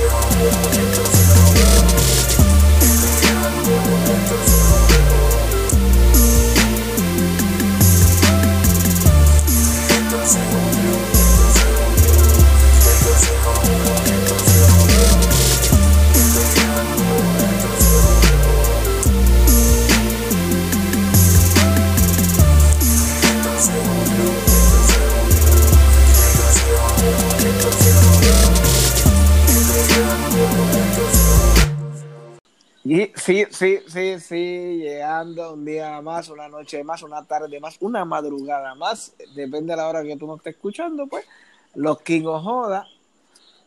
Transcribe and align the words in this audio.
Y 0.00 0.94
sí, 0.94 1.09
sí, 33.60 33.78
sí, 33.88 34.18
sí, 34.20 34.78
llegando 34.78 35.52
un 35.52 35.66
día 35.66 36.00
más, 36.00 36.30
una 36.30 36.48
noche 36.48 36.82
más, 36.82 37.02
una 37.02 37.26
tarde 37.26 37.60
más, 37.60 37.76
una 37.80 38.06
madrugada 38.06 38.74
más, 38.74 39.14
depende 39.34 39.74
de 39.74 39.76
la 39.76 39.86
hora 39.86 40.02
que 40.02 40.16
tú 40.16 40.26
nos 40.26 40.38
estés 40.38 40.54
escuchando, 40.54 41.06
pues, 41.06 41.26
los 41.74 42.00
King 42.00 42.24
of 42.24 42.42
Joda, 42.42 42.88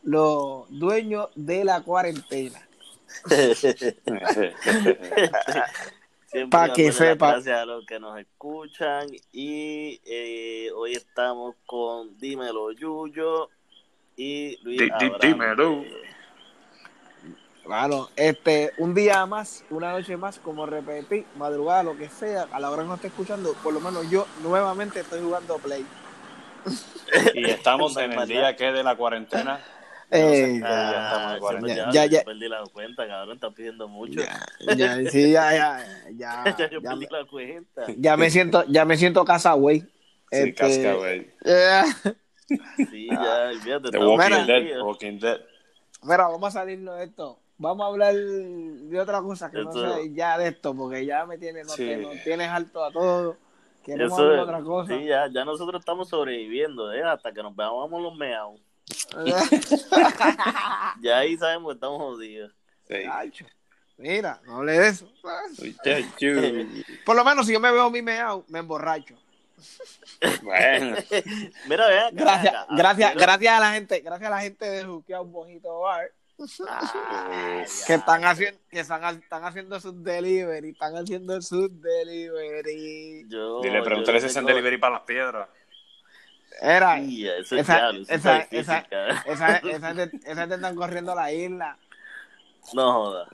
los 0.01 0.65
dueños 0.69 1.29
de 1.35 1.63
la 1.63 1.81
cuarentena. 1.81 2.67
Siempre 6.25 6.49
Pa' 6.49 6.73
que 6.73 6.91
sepa. 6.91 7.33
Gracias 7.33 7.59
a 7.59 7.65
los 7.65 7.85
que 7.85 7.99
nos 7.99 8.19
escuchan. 8.19 9.07
Y 9.31 10.01
eh, 10.03 10.71
hoy 10.75 10.93
estamos 10.93 11.53
con 11.67 12.17
Dímelo 12.17 12.71
Yuyo 12.71 13.49
y 14.17 14.57
Luis 14.63 14.91
Abraham. 14.91 15.19
dímelo. 15.21 15.83
Claro, 17.63 18.09
este, 18.17 18.71
un 18.77 18.93
día 18.93 19.25
más, 19.25 19.63
una 19.69 19.91
noche 19.93 20.17
más, 20.17 20.37
como 20.37 20.65
repetí, 20.65 21.25
madrugada, 21.37 21.83
lo 21.83 21.97
que 21.97 22.09
sea, 22.09 22.47
a 22.51 22.59
la 22.59 22.69
hora 22.69 22.83
que 22.83 22.89
nos 22.89 22.95
esté 22.97 23.07
escuchando, 23.07 23.53
por 23.63 23.73
lo 23.73 23.79
menos 23.79 24.09
yo 24.09 24.27
nuevamente 24.41 24.99
estoy 24.99 25.21
jugando 25.21 25.57
Play. 25.59 25.85
Y 27.33 27.45
estamos 27.49 27.95
en 27.97 28.11
el 28.13 28.27
día 28.27 28.55
que 28.57 28.71
de 28.71 28.83
la 28.83 28.95
cuarentena. 28.97 29.61
Eh, 30.11 30.59
Ya, 30.61 30.67
ya 30.69 30.91
estamos 30.91 31.31
de 31.31 31.35
Ah, 31.35 31.39
cuarentena. 31.39 31.75
ya, 31.75 31.91
Ya, 31.91 32.05
ya, 32.05 32.19
ya. 32.19 32.23
perdí 32.25 32.47
la 32.49 32.63
cuenta, 32.71 33.07
cabrón. 33.07 33.35
Estás 33.35 33.53
pidiendo 33.53 33.87
mucho. 33.87 34.19
ya, 34.21 34.75
ya, 34.75 35.09
sí, 35.09 35.31
ya, 35.31 35.53
ya, 35.53 35.85
ya, 36.11 36.43
Ya 36.57 36.69
yo 36.69 36.79
ya, 36.81 36.89
perdí 36.91 37.07
me- 37.09 37.17
la 37.19 37.25
cuenta. 37.25 37.81
ya 37.97 38.17
me 38.17 38.29
siento, 38.29 38.63
ya 38.67 38.85
me 38.85 38.97
siento 38.97 39.23
casa, 39.25 39.53
güey. 39.53 39.79
Sí, 39.79 39.87
Este, 40.31 40.53
casca, 40.53 40.93
güey. 40.95 41.31
eh, 41.45 41.81
Sí, 42.91 43.07
ya, 43.09 43.49
olvídate. 43.49 43.89
The 43.91 43.97
Walking 43.99 44.23
Mira. 44.29 44.45
Dead. 44.45 44.81
Walking 44.81 45.19
Dead. 45.19 45.37
mira, 46.03 46.27
vamos 46.27 46.49
a 46.49 46.51
salirnos 46.59 46.97
de 46.97 47.05
esto. 47.05 47.39
Vamos 47.63 47.85
a 47.85 47.87
hablar 47.87 48.13
de 48.13 48.99
otra 48.99 49.21
cosa 49.21 49.49
que 49.49 49.59
no 49.63 49.71
sea 49.71 49.97
ya 50.11 50.37
de 50.37 50.49
esto, 50.49 50.75
porque 50.75 51.05
ya 51.05 51.25
me 51.25 51.37
tienes, 51.37 51.65
no 51.65 51.73
Sí. 51.73 51.95
nos 51.95 52.21
tienes 52.21 52.49
alto 52.49 52.83
a 52.83 52.91
todo. 52.91 53.37
Queremos 53.85 54.11
Eso 54.13 54.21
hablar 54.21 54.35
de 54.35 54.41
es- 54.41 54.47
otra 54.49 54.63
cosa. 54.63 54.93
Sí, 54.97 55.05
ya, 55.05 55.27
ya 55.33 55.45
nosotros 55.45 55.79
estamos 55.79 56.09
sobreviviendo, 56.09 56.91
¿eh? 56.91 57.03
Hasta 57.03 57.31
que 57.31 57.41
nos 57.41 57.55
veamos 57.55 57.89
los 58.01 58.15
meados. 58.17 58.59
Ya 61.01 61.19
ahí 61.19 61.37
sabemos 61.37 61.71
que 61.71 61.75
estamos 61.75 61.99
jodidos. 61.99 62.51
Sí. 62.87 63.45
Mira, 63.97 64.41
no 64.45 64.57
hable 64.57 64.73
de 64.73 64.87
eso. 64.89 65.07
Muchacho. 65.59 66.27
Por 67.05 67.15
lo 67.15 67.23
menos 67.23 67.45
si 67.45 67.53
yo 67.53 67.59
me 67.61 67.71
veo 67.71 67.89
mi 67.89 68.01
meao, 68.01 68.43
me 68.49 68.59
emborracho. 68.59 69.15
Bueno, 70.41 70.97
Mira, 71.69 71.87
vea. 71.87 72.09
Gracias, 72.11 72.65
gracias, 72.71 73.15
gracias 73.15 73.53
a 73.53 73.59
la 73.61 73.71
gente, 73.73 74.01
gracias 74.01 74.27
a 74.29 74.35
la 74.35 74.41
gente 74.41 74.65
de 74.69 74.83
Juquea 74.83 75.21
un 75.21 75.31
Mojito 75.31 75.79
Bar 75.79 76.11
Que 77.85 77.93
están 77.93 78.25
haciendo, 78.25 78.59
que 78.69 78.79
están, 78.79 79.03
están 79.19 79.43
haciendo 79.45 79.79
sus 79.79 80.03
delivery, 80.03 80.69
están 80.69 80.95
haciendo 80.95 81.41
sus 81.41 81.69
delivery. 81.81 83.25
Yo, 83.27 83.61
dile, 83.61 83.81
pregúntale 83.81 84.19
si 84.19 84.27
hacen 84.27 84.45
delivery 84.45 84.77
para 84.77 84.95
las 84.95 85.03
piedras. 85.03 85.47
Era, 86.61 86.99
es 86.99 87.51
esa, 87.51 87.91
gente 89.61 90.55
están 90.55 90.75
corriendo 90.75 91.11
a 91.13 91.15
la 91.15 91.33
isla. 91.33 91.77
No 92.73 92.93
joda. 92.93 93.27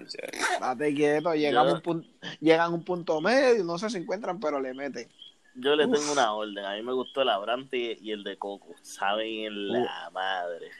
Date 0.59 0.94
quieto, 0.96 1.36
llegan, 1.36 1.66
Yo- 1.66 1.72
a 1.72 1.74
un 1.75 1.81
punto, 1.81 2.09
llegan 2.40 2.74
un 2.74 2.84
punto 2.84 3.22
medio, 3.22 3.64
no 3.64 3.78
sé 3.78 3.90
si 3.90 3.98
encuentran, 3.98 4.40
pero 4.40 4.59
le 4.59 4.74
meten. 4.74 5.08
Yo 5.56 5.75
le 5.75 5.88
tengo 5.88 6.12
una 6.12 6.34
orden. 6.34 6.66
A 6.66 6.75
mí 6.75 6.81
me 6.81 6.94
gustó 6.94 7.22
el 7.22 7.30
Abrante 7.30 7.98
y 8.02 8.12
el 8.12 8.24
de 8.24 8.38
Coco. 8.38 8.74
Saben 8.81 9.28
en 9.28 9.68
la 9.74 10.09
madre. 10.12 10.72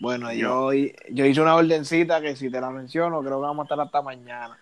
Bueno, 0.00 0.32
yo, 0.32 0.72
yo 0.72 1.26
hice 1.26 1.40
una 1.42 1.54
ordencita 1.56 2.20
que 2.20 2.34
si 2.34 2.50
te 2.50 2.60
la 2.60 2.70
menciono, 2.70 3.20
creo 3.20 3.38
que 3.38 3.46
vamos 3.46 3.64
a 3.64 3.66
estar 3.66 3.80
hasta 3.80 4.02
mañana. 4.02 4.58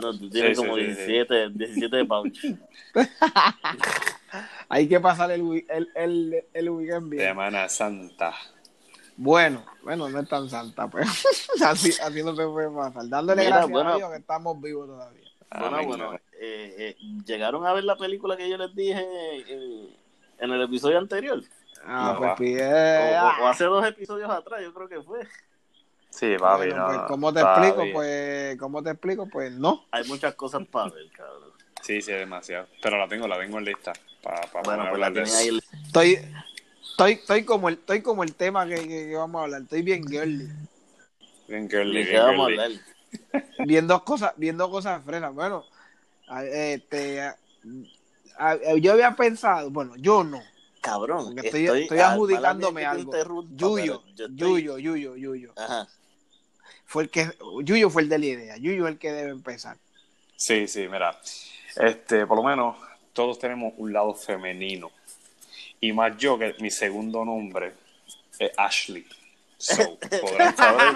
No, 0.00 0.18
tú 0.18 0.30
tienes 0.30 0.56
Sí, 0.58 0.62
sí, 0.62 0.68
como 0.68 0.76
sí, 0.78 0.82
sí. 0.94 1.12
17, 1.12 1.50
17 1.50 1.96
de 1.96 2.04
pouch. 2.06 2.38
Hay 4.68 4.88
que 4.88 4.98
pasar 4.98 5.30
el, 5.30 5.64
el, 5.68 5.88
el, 5.94 6.44
el 6.54 6.70
weekend 6.70 7.10
bien. 7.10 7.22
Semana 7.28 7.68
Santa. 7.68 8.34
Bueno, 9.16 9.62
bueno, 9.82 10.08
no 10.08 10.20
es 10.20 10.28
tan 10.28 10.48
santa, 10.48 10.88
pues. 10.88 11.06
así, 11.62 11.90
así 12.02 12.22
no 12.22 12.34
se 12.34 12.44
puede 12.46 12.70
pasar. 12.70 13.06
Dándole 13.08 13.42
Mira, 13.44 13.56
gracias 13.58 13.70
bueno. 13.70 13.90
a 13.92 13.96
Dios 13.96 14.10
que 14.10 14.16
estamos 14.16 14.60
vivos 14.60 14.86
todavía. 14.88 15.28
Bueno, 15.58 15.84
bueno. 15.84 16.14
eh, 16.40 16.74
eh, 16.78 16.96
¿Llegaron 17.26 17.66
a 17.66 17.74
ver 17.74 17.84
la 17.84 17.96
película 17.96 18.38
que 18.38 18.48
yo 18.48 18.56
les 18.56 18.74
dije 18.74 19.04
en, 19.52 19.90
en 20.38 20.50
el 20.50 20.62
episodio 20.62 20.98
anterior? 20.98 21.42
Ah, 21.84 22.12
No, 22.12 22.18
pues 22.18 22.32
pide. 22.38 22.62
O, 23.12 23.16
ah, 23.18 23.36
o- 23.42 23.48
hace 23.48 23.64
dos 23.64 23.86
episodios 23.86 24.30
atrás, 24.30 24.60
yo 24.62 24.72
creo 24.72 24.88
que 24.88 25.02
fue. 25.02 25.26
Sí, 26.10 26.36
papi, 26.38 26.66
bueno, 26.68 26.76
no. 26.76 26.86
pues, 26.86 26.98
no, 26.98 27.06
¿Cómo 27.06 27.32
te 27.32 27.40
explico? 27.40 27.82
bien. 27.82 27.92
Pues, 27.94 28.58
¿cómo 28.58 28.82
te 28.82 28.90
explico? 28.90 29.26
Pues 29.28 29.52
no. 29.52 29.86
Hay 29.90 30.04
muchas 30.04 30.34
cosas 30.34 30.62
para 30.70 30.92
ver, 30.92 31.10
cabrón. 31.12 31.50
Sí, 31.80 32.00
sí, 32.00 32.12
demasiado. 32.12 32.68
Pero 32.82 32.98
la 32.98 33.08
tengo, 33.08 33.26
la 33.26 33.38
tengo 33.38 33.58
en 33.58 33.64
lista. 33.64 33.92
Para 34.22 34.40
Bueno, 34.62 34.82
pues 34.82 34.92
hablar 34.92 35.12
de 35.12 35.22
ahí. 35.22 35.58
Estoy, 35.86 36.18
estoy, 36.82 37.12
estoy 37.14 37.44
como 37.44 37.68
el, 37.68 37.74
estoy 37.74 38.02
como 38.02 38.22
el 38.22 38.34
tema 38.34 38.66
que, 38.66 38.76
que- 38.76 39.08
que 39.08 39.16
vamos 39.16 39.40
a 39.40 39.44
hablar. 39.44 39.62
Estoy 39.62 39.82
bien 39.82 40.06
girly. 40.06 40.48
Bien 41.48 41.68
girly, 41.68 41.98
¿De 42.00 42.04
qué 42.04 42.10
bien 42.12 42.22
vamos 42.24 42.40
a 42.40 42.44
hablar? 42.44 42.70
Viendo 43.58 44.04
cosas, 44.04 44.32
viendo 44.36 44.70
cosas 44.70 45.04
fresas. 45.04 45.34
Bueno, 45.34 45.64
este, 46.52 47.20
a- 47.22 47.36
a- 48.38 48.56
yo 48.80 48.92
había 48.92 49.14
pensado, 49.16 49.70
bueno, 49.70 49.94
yo 49.96 50.22
no. 50.24 50.40
Cabrón, 50.82 51.26
Porque 51.34 51.46
estoy, 51.46 51.66
estoy 51.82 51.98
ah, 52.00 52.10
adjudicándome 52.12 52.84
algo. 52.84 53.12
Yuyo, 53.54 54.02
yo 54.16 54.26
estoy- 54.26 54.36
Yuyo, 54.36 54.78
Yuyo, 54.78 55.16
Yuyo. 55.16 55.52
Ajá. 55.56 55.86
Fue 56.84 57.04
el 57.04 57.08
que, 57.10 57.30
Yuyo 57.62 57.88
fue 57.88 58.02
el 58.02 58.08
de 58.08 58.18
la 58.18 58.26
idea. 58.26 58.56
Yuyo 58.58 58.86
es 58.86 58.92
el 58.92 58.98
que 58.98 59.12
debe 59.12 59.30
empezar. 59.30 59.76
Sí, 60.36 60.66
sí, 60.66 60.88
mira. 60.88 61.18
Este, 61.76 62.26
por 62.26 62.36
lo 62.36 62.42
menos, 62.42 62.76
todos 63.12 63.38
tenemos 63.38 63.72
un 63.76 63.92
lado 63.92 64.12
femenino. 64.14 64.90
Y 65.80 65.92
más 65.92 66.16
yo, 66.18 66.36
que 66.38 66.54
mi 66.58 66.70
segundo 66.70 67.24
nombre 67.24 67.74
es 68.38 68.50
Ashley. 68.58 69.06
So, 69.56 69.96
podrán 69.98 70.56
saber. 70.56 70.88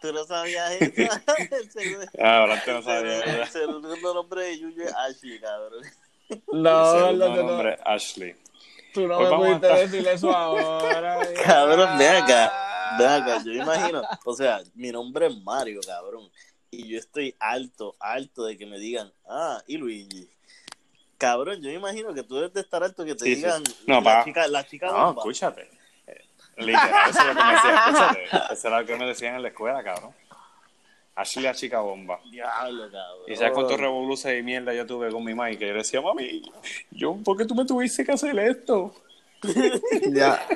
Tú, 0.00 0.06
tú 0.08 0.12
no 0.12 0.24
sabías 0.24 0.70
eso. 0.80 1.12
El 1.50 1.70
segundo, 1.72 2.06
Ah, 2.20 2.38
ahora 2.38 2.62
te 2.64 2.70
no 2.70 2.78
el 2.78 2.84
sabía. 2.84 3.46
segundo 3.46 4.14
nombre 4.14 4.44
de 4.44 4.58
Yuyo 4.60 4.84
es 4.84 4.94
Ashley, 4.94 5.40
cabrón. 5.40 5.82
No, 6.52 6.92
segundo 6.92 7.28
no, 7.28 7.34
no, 7.36 7.42
nombre 7.42 7.74
es 7.74 7.80
Ashley. 7.84 8.36
Tú 8.92 9.06
no 9.06 9.18
Pues 9.18 9.30
me 9.30 9.36
pudiste 9.36 9.66
decir 9.68 10.08
eso 10.08 10.30
ahora. 10.34 11.18
Cabrón, 11.44 11.98
ven 11.98 12.16
acá. 12.22 12.52
Ven 12.98 13.08
acá, 13.08 13.42
yo 13.44 13.52
imagino. 13.52 14.02
O 14.24 14.34
sea, 14.34 14.60
mi 14.74 14.90
nombre 14.90 15.26
es 15.28 15.36
Mario, 15.42 15.80
cabrón. 15.86 16.28
Y 16.72 16.88
yo 16.88 16.98
estoy 16.98 17.34
alto, 17.40 17.96
alto 18.00 18.44
de 18.44 18.56
que 18.56 18.66
me 18.66 18.78
digan, 18.78 19.12
ah, 19.28 19.60
y 19.66 19.76
Luigi. 19.76 20.28
Cabrón, 21.18 21.56
yo 21.60 21.68
me 21.68 21.74
imagino 21.74 22.14
que 22.14 22.22
tú 22.22 22.36
debes 22.36 22.52
de 22.54 22.60
estar 22.60 22.82
alto 22.82 23.04
que 23.04 23.14
te 23.14 23.24
Sí, 23.24 23.30
sí. 23.34 23.36
digan 23.42 23.62
No, 23.86 23.96
la, 23.96 24.02
pa- 24.02 24.24
chica, 24.24 24.46
la 24.48 24.66
chica 24.66 24.86
No, 24.86 25.06
bomba. 25.06 25.20
escúchate. 25.22 25.68
Eh, 26.06 26.24
Literal, 26.56 27.10
eso 27.10 27.20
es 27.20 27.26
lo 27.26 27.34
que 27.34 27.44
me 27.44 27.52
decían. 27.52 27.74
Escúchate. 27.76 28.24
Eso 28.54 28.68
era 28.68 28.80
lo 28.80 28.86
que 28.86 28.96
me 28.96 29.06
decían 29.06 29.34
en 29.36 29.42
la 29.42 29.48
escuela, 29.48 29.82
cabrón. 29.82 30.14
Ashley 31.20 31.44
la 31.44 31.54
chica 31.54 31.80
bomba. 31.80 32.20
Diablo, 32.30 32.84
cabrón. 32.90 33.24
¿Y 33.26 33.36
sabes 33.36 33.52
cuántos 33.52 33.78
revoluces 33.80 34.38
y 34.38 34.42
mierda 34.42 34.72
yo 34.74 34.86
tuve 34.86 35.10
con 35.10 35.24
mi 35.24 35.34
mamá? 35.34 35.50
Y 35.50 35.56
que 35.56 35.66
yo 35.66 35.72
le 35.72 35.78
decía, 35.78 36.00
mami, 36.00 36.42
yo, 36.90 37.16
¿por 37.24 37.36
qué 37.36 37.44
tú 37.44 37.54
me 37.54 37.64
tuviste 37.64 38.04
que 38.04 38.12
hacer 38.12 38.38
esto? 38.38 38.94
Ya. 40.10 40.46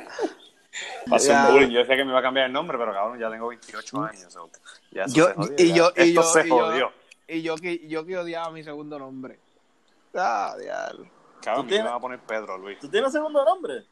Hacer 1.11 1.31
Ya. 1.33 1.51
bullying. 1.51 1.71
Yo 1.71 1.79
decía 1.81 1.97
que 1.97 2.05
me 2.05 2.11
iba 2.11 2.19
a 2.19 2.23
cambiar 2.23 2.47
el 2.47 2.53
nombre, 2.53 2.77
pero 2.77 2.93
cabrón, 2.93 3.19
ya 3.19 3.31
tengo 3.31 3.49
28 3.49 4.03
años. 4.03 4.33
so, 4.33 4.51
ya 4.91 5.05
eso 5.05 5.15
Yo- 5.15 5.27
se 5.29 5.35
jodió, 5.35 5.55
y 5.59 5.69
ya. 5.69 5.75
yo- 5.77 5.93
y 5.97 6.01
Esto 6.09 6.15
yo- 6.15 6.23
se 6.25 6.41
y 6.41 6.49
yo- 6.49 6.57
jodió. 6.57 6.93
Y 7.29 7.43
yo 7.43 7.57
que, 7.57 7.89
yo 7.89 8.05
que 8.05 8.19
odiaba 8.19 8.51
mi 8.51 8.63
segundo 8.65 8.99
nombre. 8.99 9.39
Ah, 10.15 10.55
diablo. 10.61 11.07
Cabrón, 11.43 11.67
¿Tú 11.69 11.75
me 11.75 11.81
iban 11.81 11.93
a 11.93 12.01
poner 12.01 12.19
Pedro, 12.21 12.59
Luis. 12.59 12.79
¿Tú 12.79 12.89
tienes 12.89 13.13
segundo 13.13 13.45
nombre? 13.45 13.85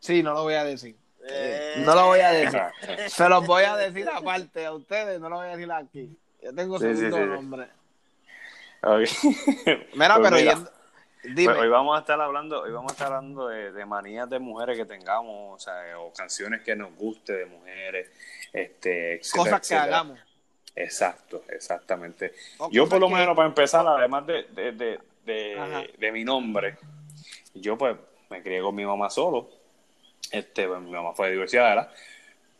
Sí, 0.00 0.22
no 0.22 0.32
lo 0.34 0.42
voy 0.42 0.54
a 0.54 0.64
decir. 0.64 0.94
Eh, 1.30 1.74
No 1.84 1.94
lo 1.94 2.06
voy 2.06 2.20
a 2.20 2.30
decir. 2.30 2.60
Se 3.08 3.28
los 3.28 3.46
voy 3.46 3.64
a 3.64 3.76
decir 3.76 4.08
aparte 4.08 4.64
a 4.66 4.72
ustedes, 4.72 5.20
no 5.20 5.28
lo 5.28 5.36
voy 5.36 5.46
a 5.46 5.56
decir 5.56 5.70
aquí. 5.72 6.16
Yo 6.42 6.54
tengo 6.54 6.78
Sí, 6.78 6.86
sí, 6.94 6.96
segundo 7.02 7.18
sí. 7.18 7.30
nombre. 7.42 7.68
Mira, 8.82 8.96
Pues 8.96 9.20
pero 9.94 10.36
mira, 10.36 10.54
yendo, 10.54 10.70
Dime. 11.24 11.44
Pues 11.52 11.58
hoy 11.58 11.68
vamos 11.68 11.96
a 11.96 12.00
estar 12.00 12.20
hablando, 12.20 12.62
hoy 12.62 12.70
vamos 12.70 12.92
a 12.92 12.94
estar 12.94 13.08
hablando 13.12 13.48
de, 13.48 13.72
de 13.72 13.84
manías 13.84 14.30
de 14.30 14.38
mujeres 14.38 14.78
que 14.78 14.84
tengamos, 14.84 15.56
o 15.56 15.58
sea, 15.58 15.98
o 15.98 16.12
canciones 16.12 16.62
que 16.62 16.76
nos 16.76 16.94
guste 16.94 17.32
de 17.34 17.46
mujeres, 17.46 18.08
este, 18.52 19.14
etcétera, 19.14 19.42
cosas 19.44 19.60
que 19.68 19.74
etcétera. 19.74 19.84
hagamos. 19.84 20.18
Exacto, 20.76 21.42
exactamente. 21.48 22.34
O 22.58 22.70
Yo 22.70 22.88
por 22.88 23.00
lo 23.00 23.08
que- 23.08 23.14
menos 23.14 23.34
para 23.36 23.48
empezar, 23.48 23.84
además 23.86 24.26
de, 24.28 24.44
de, 24.44 24.72
de, 25.24 25.90
de 25.98 26.12
mi 26.12 26.22
nombre, 26.24 26.78
yo 27.52 27.76
pues 27.76 27.96
me 28.30 28.40
crié 28.42 28.62
con 28.62 28.74
mi 28.76 28.86
mamá 28.86 29.10
solo. 29.10 29.50
Este, 30.32 30.66
pues, 30.68 30.80
mi 30.80 30.90
mamá 30.90 31.12
fue 31.14 31.30
divorciada, 31.30 31.92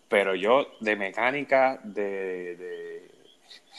pero 0.09 0.35
yo 0.35 0.67
de 0.81 0.97
mecánica, 0.97 1.81
de, 1.82 2.56
de, 2.56 3.09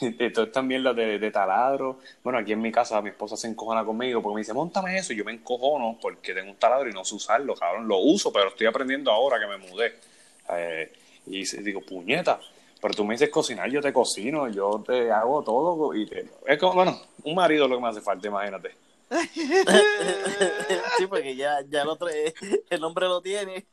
de 0.12 0.30
todas 0.30 0.48
estas 0.48 0.64
mierdas 0.64 0.96
de, 0.96 1.30
taladro. 1.30 1.98
Bueno, 2.22 2.38
aquí 2.38 2.52
en 2.52 2.60
mi 2.60 2.72
casa 2.72 3.00
mi 3.02 3.10
esposa 3.10 3.36
se 3.36 3.48
encojona 3.48 3.84
conmigo 3.84 4.22
porque 4.22 4.34
me 4.36 4.40
dice, 4.40 4.54
montame 4.54 4.96
eso. 4.96 5.12
Y 5.12 5.16
yo 5.16 5.24
me 5.24 5.32
encojono 5.32 5.98
porque 6.00 6.34
tengo 6.34 6.50
un 6.50 6.56
taladro 6.56 6.88
y 6.88 6.92
no 6.92 7.04
sé 7.04 7.14
usarlo, 7.14 7.54
cabrón. 7.54 7.86
Lo 7.86 7.98
uso, 7.98 8.32
pero 8.32 8.48
estoy 8.48 8.66
aprendiendo 8.66 9.10
ahora 9.10 9.38
que 9.38 9.46
me 9.46 9.56
mudé. 9.58 9.94
Eh, 10.50 10.92
y 11.26 11.44
digo, 11.62 11.80
puñeta. 11.82 12.40
Pero 12.80 12.94
tú 12.94 13.04
me 13.04 13.14
dices 13.14 13.28
cocinar, 13.28 13.68
yo 13.70 13.82
te 13.82 13.92
cocino, 13.92 14.48
yo 14.48 14.82
te 14.86 15.10
hago 15.10 15.42
todo. 15.42 15.94
Y 15.94 16.08
es 16.46 16.58
como, 16.58 16.74
bueno, 16.74 16.98
un 17.24 17.34
marido 17.34 17.64
es 17.64 17.70
lo 17.70 17.76
que 17.76 17.82
me 17.82 17.88
hace 17.88 18.00
falta, 18.00 18.26
imagínate. 18.26 18.70
sí, 20.98 21.06
porque 21.08 21.34
ya, 21.34 21.60
ya 21.68 21.82
el 21.82 21.88
otro, 21.88 22.08
el 22.08 22.84
hombre 22.84 23.06
lo 23.06 23.20
tiene. 23.20 23.66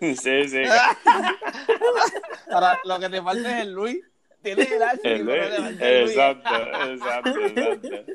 sí, 0.00 0.48
sí. 0.48 0.62
Ahora, 2.50 2.78
lo 2.84 2.98
que 2.98 3.08
te 3.08 3.22
falta 3.22 3.58
es 3.58 3.62
el 3.66 3.72
Luis. 3.72 3.98
Tienes 4.42 4.68
el 5.02 5.24
Luis. 5.24 5.38
exacto, 5.80 6.54
exacto, 6.56 7.40
exacto. 7.40 8.12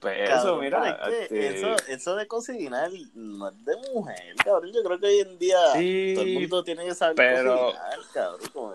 Pues 0.00 0.18
eso, 0.30 0.34
Cabrón, 0.34 0.60
mira. 0.60 0.80
pero 1.04 1.16
es 1.16 1.28
que 1.28 1.46
este, 1.48 1.58
eso, 1.58 1.76
eso 1.88 2.16
de 2.16 2.26
cocinar 2.26 2.90
no 3.14 3.48
es 3.50 3.64
de 3.66 3.76
mujer, 3.92 4.34
cabrón. 4.42 4.72
Yo 4.72 4.82
creo 4.82 4.98
que 4.98 5.06
hoy 5.06 5.18
en 5.20 5.38
día 5.38 5.58
Sí, 5.74 6.12
todo 6.14 6.24
el 6.24 6.32
mundo 6.34 6.64
tiene 6.64 6.86
que 6.86 6.94
saber 6.94 7.16
pero- 7.16 7.66
cocinar, 7.66 7.98
cabrón. 8.14 8.40
como 8.54 8.74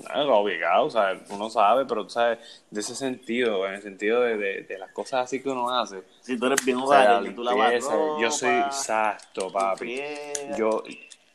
Es 0.00 0.26
obligado, 0.26 0.86
o 0.86 0.90
sea, 0.90 1.20
uno 1.30 1.50
sabe, 1.50 1.84
pero 1.86 2.04
tú 2.04 2.10
sabes, 2.10 2.38
de 2.70 2.80
ese 2.80 2.94
sentido, 2.94 3.66
en 3.66 3.74
el 3.74 3.82
sentido 3.82 4.22
de, 4.22 4.36
de, 4.36 4.62
de 4.62 4.78
las 4.78 4.90
cosas 4.92 5.24
así 5.24 5.42
que 5.42 5.48
uno 5.48 5.70
hace. 5.70 6.02
Si 6.20 6.38
tú 6.38 6.46
eres 6.46 6.64
bien 6.64 6.78
O 6.78 6.88
sea, 6.88 7.04
la 7.04 7.10
hogareño, 7.18 7.34
tú 7.34 7.42
lavas 7.42 7.84
ropa, 7.84 8.20
yo 8.20 8.30
soy 8.30 8.50
exacto, 8.50 9.52
papi. 9.52 10.00
Yo, 10.56 10.82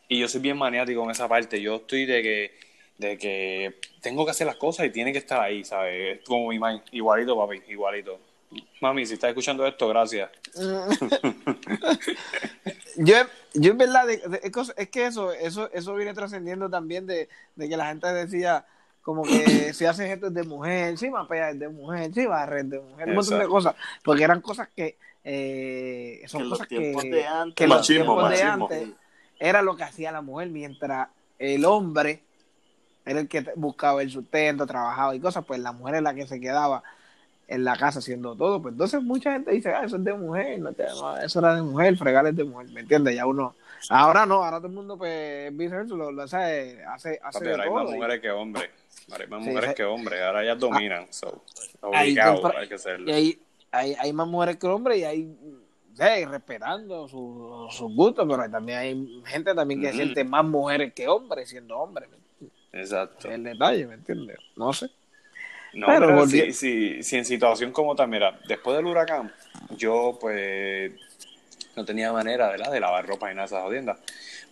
y 0.07 0.19
yo 0.19 0.27
soy 0.27 0.41
bien 0.41 0.57
maniático 0.57 1.03
en 1.03 1.11
esa 1.11 1.27
parte. 1.27 1.61
Yo 1.61 1.75
estoy 1.75 2.05
de 2.05 2.21
que, 2.21 2.51
de 2.97 3.17
que 3.17 3.79
tengo 4.01 4.25
que 4.25 4.31
hacer 4.31 4.47
las 4.47 4.57
cosas 4.57 4.85
y 4.85 4.89
tiene 4.89 5.11
que 5.11 5.19
estar 5.19 5.41
ahí, 5.41 5.63
¿sabes? 5.63 6.19
Es 6.19 6.25
como 6.25 6.49
mi 6.49 6.59
mind. 6.59 6.81
Igualito, 6.91 7.37
papi, 7.37 7.61
igualito. 7.69 8.19
Mami, 8.81 9.05
si 9.05 9.15
estás 9.15 9.29
escuchando 9.29 9.65
esto, 9.65 9.87
gracias. 9.87 10.29
Yo, 12.97 13.15
yo 13.53 13.71
en 13.71 13.77
verdad, 13.77 14.07
de- 14.07 14.17
de- 14.17 14.41
es, 14.77 14.89
que 14.89 15.05
eso, 15.05 15.31
eso, 15.33 15.69
eso 15.71 15.95
viene 15.95 16.13
trascendiendo 16.13 16.69
también 16.69 17.05
de, 17.07 17.29
de 17.55 17.69
que 17.69 17.77
la 17.77 17.87
gente 17.87 18.07
decía 18.13 18.65
como 19.01 19.23
que 19.23 19.73
si 19.73 19.85
haces 19.85 20.09
esto 20.09 20.27
es 20.27 20.33
de 20.33 20.43
mujer, 20.43 20.97
si 20.97 21.09
mapea 21.09 21.51
es 21.51 21.59
de 21.59 21.69
mujer, 21.69 22.13
si 22.13 22.25
barre 22.25 22.61
es 22.61 22.69
de 22.69 22.79
mujer, 22.79 23.09
un 23.09 23.15
montón 23.15 23.39
de 23.39 23.47
cosas, 23.47 23.75
porque 24.03 24.23
eran 24.23 24.41
cosas 24.41 24.69
que 24.75 24.97
eh, 25.23 26.19
que 26.21 26.27
son 26.27 26.43
los 26.43 26.51
cosas 26.59 26.67
tiempos 26.67 27.03
que, 27.03 27.09
de 27.09 27.25
antes, 27.27 27.55
que 27.55 27.63
en 27.63 27.69
los 27.69 27.79
Machismo, 27.79 28.03
tiempos 28.05 28.29
de 28.29 28.43
machismo. 28.45 28.65
antes 28.65 28.89
era 29.39 29.61
lo 29.61 29.75
que 29.75 29.83
hacía 29.83 30.11
la 30.11 30.21
mujer, 30.21 30.49
mientras 30.49 31.09
el 31.39 31.65
hombre 31.65 32.21
era 33.05 33.19
el 33.19 33.27
que 33.27 33.45
buscaba 33.55 34.01
el 34.01 34.09
sustento, 34.11 34.65
trabajaba 34.65 35.15
y 35.15 35.19
cosas, 35.19 35.43
pues 35.45 35.59
la 35.59 35.71
mujer 35.71 35.95
es 35.95 36.01
la 36.01 36.13
que 36.13 36.25
se 36.27 36.39
quedaba 36.39 36.83
en 37.47 37.63
la 37.63 37.77
casa 37.77 37.99
haciendo 37.99 38.35
todo. 38.35 38.61
Pues 38.61 38.73
entonces 38.73 39.01
mucha 39.03 39.33
gente 39.33 39.51
dice, 39.51 39.69
ah, 39.73 39.83
eso 39.85 39.97
es 39.97 40.03
de 40.03 40.13
mujer, 40.13 40.59
no 40.59 40.73
te- 40.73 40.85
no, 40.87 41.17
eso 41.17 41.39
era 41.39 41.55
de 41.55 41.61
mujer, 41.61 41.95
fregar 41.97 42.25
es 42.27 42.35
de 42.35 42.43
mujer, 42.43 42.69
¿me 42.71 42.81
entiendes? 42.81 43.15
Ya 43.15 43.25
uno, 43.25 43.55
ahora 43.89 44.25
no, 44.25 44.43
ahora 44.43 44.57
todo 44.57 44.67
el 44.67 44.73
mundo 44.73 44.97
pues 44.97 45.49
es 45.51 45.55
viceversa, 45.57 45.93
lo, 45.95 46.11
lo 46.11 46.23
hace, 46.23 46.83
hace, 46.85 47.19
hace 47.23 47.39
Papi, 47.39 47.49
ahora 47.51 47.63
hay 47.63 47.69
más 47.69 47.89
y- 47.89 47.93
mujeres 47.95 48.21
que 48.21 48.31
hombres. 48.31 48.69
Ahora 49.11 49.23
hay 49.23 49.29
más 49.29 49.43
Sí, 49.43 49.49
mujeres 49.49 49.75
que 49.75 49.83
hombres. 49.83 50.21
Ahora 50.23 50.43
ellas 50.43 50.59
dominan. 50.59 51.05
so, 51.11 51.43
Ahí 51.93 52.09
obligado, 52.11 52.41
compra- 52.41 52.59
hay 52.59 52.67
que 52.67 52.73
hacerlo. 52.75 53.09
Y 53.09 53.13
hay, 53.13 53.39
hay, 53.71 53.93
hay 53.99 54.13
más 54.13 54.27
mujeres 54.27 54.57
que 54.57 54.65
hombres 54.67 54.97
y 54.97 55.03
hay, 55.03 55.37
sí, 55.93 56.25
respetando 56.25 57.07
su- 57.07 57.67
sus 57.69 57.93
gustos, 57.95 58.25
pero 58.27 58.49
también 58.49 58.79
hay 58.79 59.23
gente 59.27 59.53
también 59.53 59.81
que 59.81 59.93
siente 59.93 60.23
más 60.23 60.43
mujeres 60.43 60.91
que 60.93 61.07
hombres 61.07 61.47
siendo 61.49 61.77
hombres. 61.77 62.09
Exacto. 62.73 63.29
El 63.29 63.43
detalle, 63.43 63.85
¿me 63.87 63.93
entiendes? 63.93 64.37
No 64.55 64.73
sé. 64.73 64.89
No, 65.75 65.87
Pero 65.87 66.09
volvi- 66.09 66.53
si, 66.53 66.53
si, 66.53 67.03
si 67.03 67.17
en 67.17 67.25
situación 67.25 67.71
como 67.71 67.95
tal, 67.95 68.07
mira, 68.07 68.39
después 68.47 68.77
del 68.77 68.85
huracán, 68.85 69.31
yo 69.77 70.17
pues 70.19 70.93
no 71.75 71.83
tenía 71.83 72.13
manera 72.13 72.47
¿verdad? 72.49 72.71
de 72.71 72.79
lavar 72.79 73.05
ropa 73.05 73.29
y 73.29 73.35
nada 73.35 73.43
de 73.43 73.47
esas 73.47 73.63
jodiendas. 73.63 73.97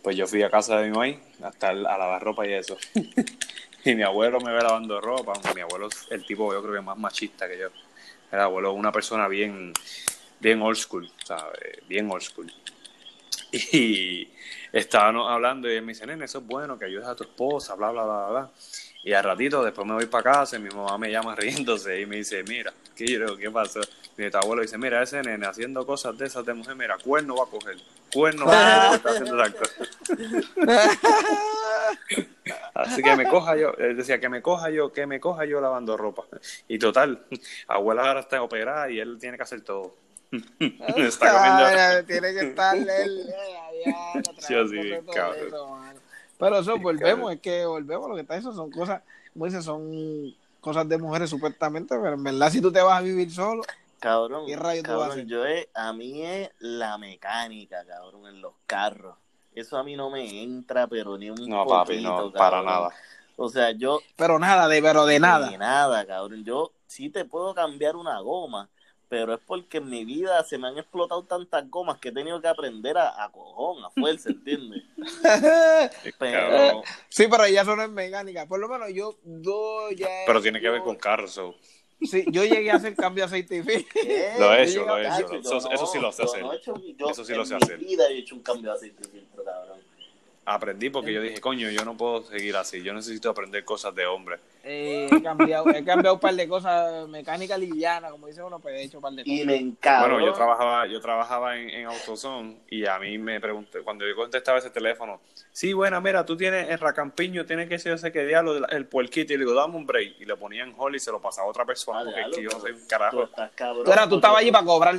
Pues 0.02 0.18
yo 0.18 0.28
fui 0.28 0.44
a 0.44 0.50
casa 0.50 0.78
de 0.80 0.90
mi 0.90 0.98
mamá 0.98 1.18
hasta 1.44 1.70
a 1.70 1.74
lavar 1.74 2.22
ropa 2.22 2.46
y 2.46 2.52
eso. 2.54 2.78
y 3.86 3.96
mi 3.96 4.04
abuelo 4.04 4.42
me 4.42 4.52
ve 4.52 4.62
lavando 4.62 5.00
ropa. 5.00 5.31
Mi 5.56 5.62
abuelo 5.62 5.88
es 5.88 6.08
el 6.12 6.25
tipo, 6.25 6.54
yo 6.54 6.62
creo 6.62 6.74
que 6.75 6.81
más 6.81 6.98
machista 6.98 7.48
que 7.48 7.58
yo. 7.58 7.68
El 8.30 8.40
abuelo 8.40 8.74
es 8.74 8.78
una 8.78 8.92
persona 8.92 9.30
bien, 9.30 9.72
bien 10.42 10.62
old 10.62 10.75
school, 10.75 11.10
¿sabes? 11.24 11.88
Bien 11.88 12.10
old 12.12 12.22
school. 12.22 12.52
Y 13.52 14.30
estábamos 14.72 15.30
hablando 15.30 15.72
y 15.72 15.75
él 15.75 15.84
me 15.84 15.94
dice, 15.94 16.08
nene, 16.08 16.25
eso 16.25 16.40
es 16.40 16.46
bueno, 16.48 16.78
que 16.78 16.86
ayudes 16.86 17.08
a 17.08 17.16
tu 17.16 17.24
esposa, 17.24 17.75
bla, 17.75 17.92
bla, 17.92 18.04
bla, 18.04 18.28
bla. 18.30 18.52
Y 19.04 19.14
al 19.14 19.24
ratito 19.24 19.64
después 19.64 19.86
me 19.86 19.94
voy 19.94 20.06
para 20.06 20.24
casa 20.24 20.56
y 20.56 20.60
mi 20.60 20.70
mamá 20.70 20.98
me 20.98 21.12
llama 21.12 21.36
riéndose 21.36 22.00
y 22.00 22.06
me 22.06 22.16
dice, 22.18 22.44
mira, 22.44 22.74
¿qué, 22.96 23.06
yo, 23.06 23.38
¿qué 23.38 23.52
pasó? 23.52 23.82
Mi 24.16 24.28
abuelo 24.32 24.62
dice, 24.62 24.78
mira, 24.78 25.04
ese 25.04 25.22
nene 25.22 25.46
haciendo 25.46 25.86
cosas 25.86 26.18
de 26.18 26.28
esas 26.28 26.46
de 26.46 26.54
mujer, 26.54 26.76
mira, 26.76 26.98
cuerno 26.98 27.36
va 27.36 27.44
a 27.44 27.48
coger, 27.48 27.76
cuerno 28.14 28.46
va 28.46 28.54
a 28.54 28.86
coger, 28.86 28.96
está 28.96 29.10
haciendo 29.10 29.44
esas 29.44 29.56
cosas. 29.56 29.90
Así 32.76 33.02
que 33.02 33.16
me 33.16 33.28
coja 33.28 33.56
yo, 33.56 33.74
él 33.78 33.98
decía 33.98 34.20
que 34.20 34.30
me 34.30 34.42
coja 34.42 34.70
yo, 34.70 34.92
que 34.92 35.08
me 35.08 35.20
coja 35.20 35.46
yo 35.46 35.62
lavando 35.62 35.98
ropa. 35.98 36.24
Y 36.68 36.80
total, 36.80 37.24
abuela 37.68 38.08
ahora 38.08 38.20
está 38.22 38.42
operada 38.42 38.90
y 38.90 39.00
él 39.00 39.18
tiene 39.20 39.38
que 39.38 39.44
hacer 39.44 39.62
todo. 39.62 39.96
está 40.32 41.34
comiendo. 41.34 42.06
Tiene 42.08 42.34
que 42.34 42.40
estar 42.50 42.76
él, 42.78 43.30
eh, 43.30 43.58
allá, 43.58 43.96
Sí, 44.40 44.56
así, 44.56 44.90
tratándose 44.90 45.02
todo 45.06 45.14
cabrón. 45.14 45.48
eso, 45.48 45.68
mano. 45.70 46.00
Pero 46.44 46.60
eso, 46.60 46.78
volvemos, 46.80 47.31
es 47.31 47.40
que 47.42 47.66
volvemos, 47.66 48.10
lo 48.10 48.16
que 48.16 48.22
está 48.22 48.36
eso 48.36 48.54
son 48.54 48.69
cosas, 48.72 49.01
como 49.34 49.45
dices, 49.45 49.63
son 49.66 50.36
cosas 50.62 50.88
de 50.88 50.98
mujeres 50.98 51.30
supuestamente, 51.30 51.95
pero 51.98 52.13
en 52.13 52.24
verdad 52.24 52.50
si 52.51 52.62
tú 52.62 52.72
te 52.72 52.81
vas 52.81 53.00
a 53.00 53.01
vivir 53.01 53.31
solo, 53.31 53.63
Cabrón, 54.00 54.45
¿Qué 54.45 54.57
rayos 54.57 54.84
tú 54.84 54.98
vas 54.98 55.12
a 55.12 55.12
cabrón 55.12 55.12
hacer? 55.12 55.25
yo 55.28 55.45
es, 55.45 55.68
a 55.74 55.94
mí 55.94 56.25
es 56.25 56.50
la 56.60 56.98
mecánica, 56.98 57.86
cabrón, 57.86 58.28
en 58.28 58.42
los 58.42 58.54
carros. 58.68 59.16
Eso 59.56 59.78
a 59.78 59.84
mí 59.84 59.95
no 59.95 60.10
me 60.10 60.44
entra, 60.44 60.88
pero 60.88 61.18
ni 61.18 61.30
un 61.30 61.48
No, 61.48 61.66
papi, 61.66 62.01
no, 62.01 62.18
poquito, 62.18 62.38
para 62.38 62.62
nada. 62.62 62.89
O 63.38 63.48
sea, 63.48 63.72
yo 63.72 64.01
pero 64.18 64.39
nada, 64.39 64.68
de, 64.68 64.82
pero 64.82 65.06
de 65.06 65.22
nada. 65.22 65.50
Ni 65.50 65.58
nada, 65.58 66.06
cabrón. 66.06 66.44
Yo 66.44 66.74
sí 66.86 67.10
te 67.10 67.24
puedo 67.24 67.53
cambiar 67.56 67.96
una 67.96 68.20
goma, 68.20 68.70
pero 69.13 69.36
es 69.36 69.39
porque 69.46 69.77
en 69.77 69.91
mi 69.91 70.05
vida 70.05 70.43
se 70.43 70.58
me 70.58 70.67
han 70.70 70.75
explotado 70.79 71.22
tantas 71.24 71.70
gomas 71.70 72.00
que 72.00 72.10
he 72.10 72.12
tenido 72.12 72.41
que 72.41 72.48
aprender 72.48 72.98
a, 72.98 73.24
a 73.24 73.32
cojón, 73.32 73.86
a 73.86 73.91
fuerza, 73.91 74.29
¿entiendes? 74.32 74.82
Pero 76.17 76.82
sí, 77.10 77.27
pero 77.29 77.48
ya 77.48 77.62
eso 77.62 77.75
no 77.75 77.84
es 77.84 77.91
mecánica, 77.91 78.48
por 78.48 78.60
lo 78.60 78.67
menos 78.67 78.89
yo, 78.91 79.15
yo 79.24 79.91
ya... 79.91 80.08
Pero 80.25 80.41
tiene 80.41 80.60
que 80.60 80.67
ver 80.67 80.82
con 80.82 80.96
carros. 80.96 81.29
so. 81.32 81.53
Sí, 82.01 82.25
yo 82.32 82.43
llegué 82.43 82.72
a 82.72 82.77
hacer 82.77 82.96
cambio 82.96 83.24
de 83.24 83.27
aceite 83.27 83.58
y 83.58 83.62
fin. 83.62 83.86
¿qué? 83.93 84.34
Lo 84.39 84.51
he 84.51 84.63
hecho, 84.63 84.84
lo 84.84 84.98
he 84.98 85.03
hecho. 85.08 85.29
Yo 85.32 85.58
Eso, 85.58 85.72
eso 85.72 85.86
sí 85.86 86.00
lo 86.00 86.12
sé 86.12 86.24
hacer. 86.24 86.41
no 86.41 86.53
he 86.53 86.58
hecho- 86.58 86.74
yo 86.98 87.10
Eso 87.12 87.24
sí 87.24 87.34
en 87.34 87.38
lo 87.38 87.46
sé 87.46 87.53
mi 87.53 87.60
hacer. 87.62 87.77
vida 87.77 88.08
he 88.10 88.17
hecho 88.17 88.34
un 88.36 88.41
cambio 88.41 88.72
de 88.72 88.77
aceite 88.77 89.03
y 89.08 89.12
filtro, 89.12 89.43
cabrón. 89.43 89.79
Aprendí 90.46 90.89
porque 90.89 91.13
yo 91.13 91.22
dije, 91.22 91.39
coño, 91.39 91.70
yo 91.70 91.86
no 91.86 91.96
puedo 91.96 92.24
seguir 92.24 92.55
así. 92.55 92.82
Yo 92.82 92.93
necesito 92.96 93.29
aprender 93.29 93.63
cosas 93.63 93.93
de 93.93 94.08
hombre. 94.08 94.39
Eh, 94.65 95.10
he 95.12 95.22
cambiado, 95.22 95.70
he 95.72 95.84
cambiado 95.84 96.13
un 96.15 96.22
par 96.22 96.34
de 96.34 96.48
cosas, 96.48 97.05
mecánica 97.10 97.58
liviana, 97.58 98.10
como 98.10 98.27
dice 98.27 98.41
uno, 98.41 98.60
pues 98.60 98.75
he 98.75 98.84
hecho 98.84 99.00
un 99.00 99.01
par 99.01 99.12
de 99.12 99.24
cosas. 99.24 99.38
Y 99.39 99.46
me 99.46 99.58
encanta. 99.58 100.08
Bueno, 100.08 100.25
yo 100.25 100.32
trabajaba, 100.32 100.88
yo 100.88 101.01
trabajaba 101.01 101.58
en, 101.58 101.70
en 101.70 101.86
AutoZone 101.88 102.60
y 102.70 102.86
a 102.86 102.98
mí 102.98 103.17
me 103.17 103.41
pregunté, 103.41 103.82
cuando 103.82 104.08
yo 104.08 104.15
contestaba 104.15 104.60
ese 104.60 104.70
teléfono, 104.70 105.20
sí, 105.51 105.74
bueno, 105.74 106.00
mira, 106.00 106.25
tú 106.25 106.38
tienes 106.38 106.70
el 106.70 106.79
racampiño, 106.79 107.46
tienes 107.46 107.67
que 107.67 107.77
ser, 107.77 107.91
yo 107.91 107.98
sé 107.98 108.13
qué 108.13 108.25
diablo, 108.25 108.55
el, 108.55 108.65
el 108.70 108.86
puerquito, 108.86 109.34
y 109.34 109.38
le 109.38 109.43
digo, 109.43 109.53
dame 109.53 109.75
un 109.75 109.86
break. 109.86 110.22
Y 110.22 110.25
le 110.25 110.38
ponía 110.38 110.63
en 110.63 110.74
hold 110.77 110.96
y 110.96 111.00
se 111.00 111.12
lo 111.12 111.22
pasaba 111.22 111.46
a 111.48 111.50
otra 111.50 111.65
persona, 111.65 112.00
porque 112.05 112.22
es 112.22 112.27
que 112.38 112.43
yo 112.43 112.50
no 112.51 112.60
soy 112.62 112.72
pero 112.72 112.75
un 112.77 112.82
Tú 112.84 112.88
carajo. 112.88 113.24
estás 113.24 113.51
cabrón. 113.55 113.84
Tú, 113.84 113.91
eras- 113.91 114.08
tú 114.10 114.15
estabas 114.15 114.39
allí 114.39 114.51
para 114.51 114.65
cobrar. 114.65 114.96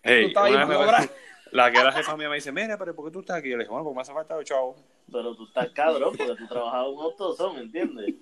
Hey, 0.00 0.22
tú 0.22 0.28
estabas 0.28 0.50
vez 0.52 0.60
para 0.66 0.78
cobrar. 0.78 1.10
La 1.52 1.70
que 1.70 1.78
era 1.78 1.92
jefa 1.92 2.16
mía 2.16 2.28
me 2.28 2.36
dice, 2.36 2.52
mira, 2.52 2.76
pero 2.78 2.94
¿por 2.94 3.06
qué 3.06 3.10
tú 3.12 3.20
estás 3.20 3.38
aquí? 3.38 3.50
Yo 3.50 3.56
le 3.56 3.64
dije, 3.64 3.70
bueno, 3.70 3.84
porque 3.84 3.96
me 3.96 4.02
hace 4.02 4.12
falta 4.12 4.34
los 4.36 4.44
chavos. 4.44 4.76
Pero 5.10 5.34
tú 5.34 5.44
estás 5.44 5.70
cabrón 5.70 6.14
porque 6.16 6.34
tú 6.36 6.46
trabajabas 6.46 6.88
un 6.88 7.00
autosón, 7.00 7.58
¿entiendes? 7.58 8.14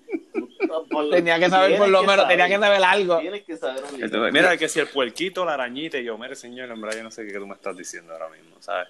Tenía 1.11 1.39
que 1.39 1.49
saber, 1.49 1.77
por 1.77 1.89
lo 1.89 2.01
menos, 2.01 2.15
saber, 2.15 2.37
tenía 2.37 2.47
que 2.57 2.61
saber 2.63 2.83
algo. 2.83 3.19
Tienes 3.19 3.43
que 3.43 3.57
saber 3.57 3.83
Entonces, 3.93 4.33
mira, 4.33 4.57
que 4.57 4.69
si 4.69 4.79
el 4.79 4.87
puerquito, 4.87 5.45
la 5.45 5.53
arañita, 5.53 5.97
y 5.97 6.03
yo, 6.05 6.17
mire, 6.17 6.35
señor, 6.35 6.69
en 6.69 6.81
verdad, 6.81 6.97
yo 6.97 7.03
no 7.03 7.11
sé 7.11 7.25
qué 7.27 7.33
tú 7.33 7.47
me 7.47 7.55
estás 7.55 7.75
diciendo 7.77 8.13
ahora 8.13 8.29
mismo, 8.29 8.55
¿sabes? 8.59 8.87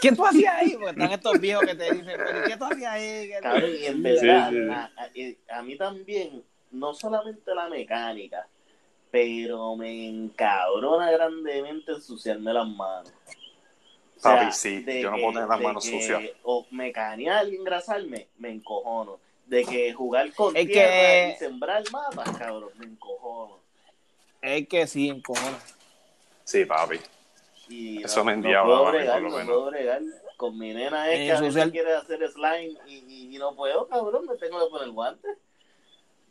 ¿Qué 0.00 0.12
tú 0.12 0.24
hacías 0.24 0.54
ahí? 0.54 0.72
Porque 0.74 0.90
están 0.90 1.12
estos 1.12 1.40
viejos 1.40 1.64
que 1.66 1.74
te 1.74 1.84
dicen, 1.92 2.06
pero 2.16 2.44
¿qué 2.46 2.56
tú 2.56 2.64
hacías 2.64 2.92
ahí? 2.92 3.28
¿Qué 3.28 3.36
tú- 3.36 3.42
Cabrón, 3.42 3.70
y 3.78 3.84
en 3.86 4.02
verdad, 4.02 4.48
Sí, 4.50 4.56
sí. 4.56 4.70
A, 4.70 4.90
a- 5.54 5.58
a 5.58 5.62
mí 5.62 5.76
también, 5.76 6.42
no 6.70 6.94
solamente 6.94 7.54
la 7.54 7.68
mecánica, 7.68 8.46
pero 9.10 9.76
me 9.76 10.08
encabrona 10.08 11.10
grandemente 11.12 11.92
ensuciarme 11.92 12.52
las 12.52 12.66
manos. 12.66 13.12
Sea, 14.16 14.36
Papi, 14.40 14.52
sí, 14.52 14.80
de 14.82 15.02
yo 15.02 15.10
no 15.10 15.16
que- 15.16 15.22
puedo 15.22 15.34
tener 15.34 15.48
las 15.48 15.60
manos 15.60 15.84
que 15.84 15.90
sucias. 15.90 16.22
O 16.44 16.66
me 16.70 16.92
canea 16.92 17.40
alguien 17.40 17.60
engrasarme, 17.60 18.28
me 18.38 18.50
encojono. 18.50 19.18
De 19.46 19.64
que 19.64 19.92
jugar 19.92 20.32
con 20.32 20.56
Es 20.56 20.66
tierra 20.66 20.90
que- 20.90 21.34
y 21.34 21.38
sembrar 21.38 21.82
mapas, 21.90 22.30
cabrón, 22.38 22.70
me 22.78 22.86
encojono. 22.86 23.58
Es 24.40 24.66
que 24.68 24.86
sí, 24.86 25.08
encojona. 25.08 25.58
Sí, 26.44 26.64
papi. 26.64 26.98
Y 27.68 28.02
Eso 28.02 28.24
me 28.24 28.32
no 28.32 28.38
endiabla, 28.38 28.64
puedo 28.64 28.84
papi, 28.84 28.96
bregar, 28.98 29.14
por 29.14 29.22
lo 29.22 29.28
no 29.30 29.36
menos. 29.36 29.52
puedo 29.54 29.70
bregar. 29.70 30.02
Con 30.36 30.58
mi 30.58 30.74
nena 30.74 31.10
es 31.10 31.20
Eh, 31.20 31.24
que 31.26 31.32
a 31.32 31.40
veces 31.40 31.70
quiere 31.70 31.92
hacer 31.94 32.28
slime 32.30 32.74
y, 32.86 32.94
y- 33.08 33.34
y 33.36 33.38
no 33.38 33.54
puedo, 33.54 33.86
cabrón, 33.88 34.26
me 34.26 34.36
tengo 34.36 34.58
que 34.64 34.70
poner 34.70 34.90
guantes. 34.90 35.38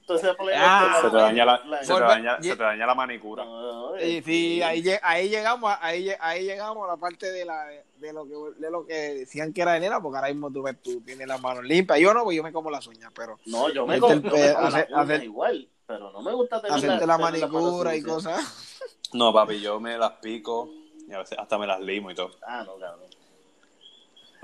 Entonces, 0.03 0.35
Ah, 0.55 0.99
Se 1.01 1.09
te 1.09 1.15
daña 1.15 1.45
la, 1.45 1.57
slime. 1.61 1.77
se 1.79 1.87
te 1.87 1.93
Volve- 1.93 2.07
daña, 2.07 2.37
ye- 2.41 2.49
se 2.49 2.55
te 2.57 2.63
daña 2.63 2.85
la 2.85 2.93
manicura. 2.95 3.45
No, 3.45 3.91
no, 3.95 4.01
Y 4.01 4.21
sí, 4.21 4.61
ahí, 4.61 4.83
ahí 5.01 5.29
llegamos, 5.29 5.71
a- 5.71 5.85
ahí, 5.85 6.11
ahí 6.19 6.43
llegamos 6.43 6.83
a 6.83 6.91
la 6.91 6.97
parte 6.97 7.31
de 7.31 7.45
la 7.45 7.65
de 7.97 8.11
lo 8.11 8.25
que 8.27 8.59
de 8.59 8.69
lo 8.69 8.85
que 8.85 8.93
decían 8.93 9.53
que 9.53 9.61
era 9.61 9.73
de 9.73 9.79
nena, 9.79 10.01
porque 10.01 10.17
ahora 10.17 10.27
mismo 10.27 10.51
tú 10.51 10.61
ves, 10.61 10.75
tú 10.81 10.99
tienes 11.01 11.25
las 11.25 11.41
manos 11.41 11.63
limpias. 11.63 11.99
Yo 11.99 12.13
no, 12.13 12.25
pues 12.25 12.35
yo 12.35 12.43
me 12.43 12.51
como 12.51 12.69
las 12.69 12.85
uñas, 12.85 13.11
pero 13.15 13.39
No, 13.45 13.69
yo 13.69 13.87
me 13.87 13.93
Este, 13.95 14.01
como, 14.01 14.13
el 14.13 14.21
yo 14.23 14.29
pe- 14.31 14.37
me 14.47 14.53
como 14.53 14.67
hacer- 14.67 14.89
las 14.89 14.89
uñas 14.89 14.99
hacer- 15.15 15.23
igual, 15.23 15.69
pero 15.87 16.11
no 16.11 16.21
me 16.21 16.33
gusta 16.33 16.61
tener 16.61 16.77
hacerte 16.77 17.07
la 17.07 17.17
manicura 17.17 17.95
y 17.95 18.01
cosas. 18.03 18.79
No, 19.13 19.31
papi, 19.31 19.61
yo 19.61 19.79
me 19.79 19.97
las 19.97 20.11
pico 20.13 20.69
y 21.07 21.13
a 21.13 21.19
veces 21.19 21.37
hasta 21.39 21.57
me 21.57 21.65
las 21.65 21.79
limo 21.79 22.11
y 22.11 22.15
todo. 22.15 22.31
Ah, 22.45 22.63
no, 22.65 22.77
cabrón. 22.77 23.07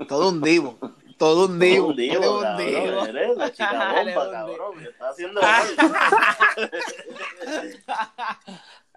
Todo 0.08 0.30
un 0.30 0.40
divo, 0.40 0.78
todo 1.18 1.46
un 1.46 1.58
divo, 1.58 1.88
un 1.88 1.96
divo, 1.96 2.20
todo 2.22 2.36
un 2.38 2.42
cabrón, 2.44 2.66
divo. 2.66 3.04
eres 3.06 3.36
la 3.36 3.52
chica 3.52 3.92
bomba, 3.94 4.30
cabrón. 4.32 4.76
Me 4.76 4.84
está 4.88 5.08
haciendo 5.10 5.42
mal. 5.42 5.66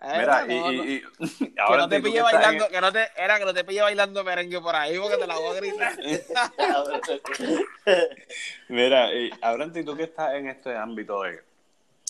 Mira, 0.06 0.46
no, 0.46 0.72
y, 0.74 0.96
y 0.96 1.02
que 1.02 1.06
ahora 1.62 1.84
no 1.84 1.90
te 1.90 2.02
pille 2.02 2.22
bailando, 2.22 2.66
en- 2.66 2.72
que 2.72 2.82
no 2.82 2.92
te, 2.92 3.08
era 3.16 3.40
que 3.40 3.46
no 3.46 3.54
te 3.54 3.64
pille 3.64 3.82
bailando 3.82 4.22
merengue 4.26 4.60
por 4.60 4.76
ahí, 4.76 5.00
porque 5.00 5.16
te 5.16 5.26
la 5.28 5.38
voy 5.38 5.56
a 5.56 5.60
gritar. 5.62 5.98
Mira, 8.68 9.14
y 9.14 9.32
ahora 9.42 9.72
tú 9.72 9.96
que 9.96 10.04
estás 10.04 10.34
en 10.34 10.50
este 10.50 10.76
ámbito 10.76 11.22
de, 11.24 11.42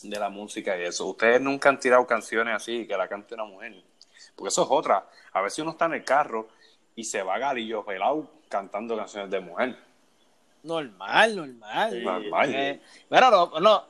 de 0.01 0.19
la 0.19 0.29
música 0.29 0.75
y 0.75 0.85
eso, 0.85 1.05
ustedes 1.05 1.39
nunca 1.39 1.69
han 1.69 1.79
tirado 1.79 2.07
canciones 2.07 2.55
así 2.55 2.87
que 2.87 2.97
la 2.97 3.07
cante 3.07 3.35
una 3.35 3.45
mujer. 3.45 3.75
Porque 4.35 4.49
eso 4.49 4.63
es 4.63 4.69
otra. 4.71 5.07
A 5.31 5.41
veces 5.41 5.59
uno 5.59 5.69
está 5.71 5.85
en 5.85 5.93
el 5.93 6.03
carro 6.03 6.47
y 6.95 7.03
se 7.03 7.21
va 7.21 7.37
galillo 7.37 7.85
pelado 7.85 8.27
cantando 8.53 8.95
canciones 8.95 9.31
de 9.31 9.39
mujer. 9.39 9.75
Normal, 10.61 11.35
normal. 11.35 11.91
Sí. 11.91 11.99
Normal. 12.03 12.55
Eh, 12.55 12.79
pero 13.09 13.29
no, 13.31 13.59
no, 13.59 13.83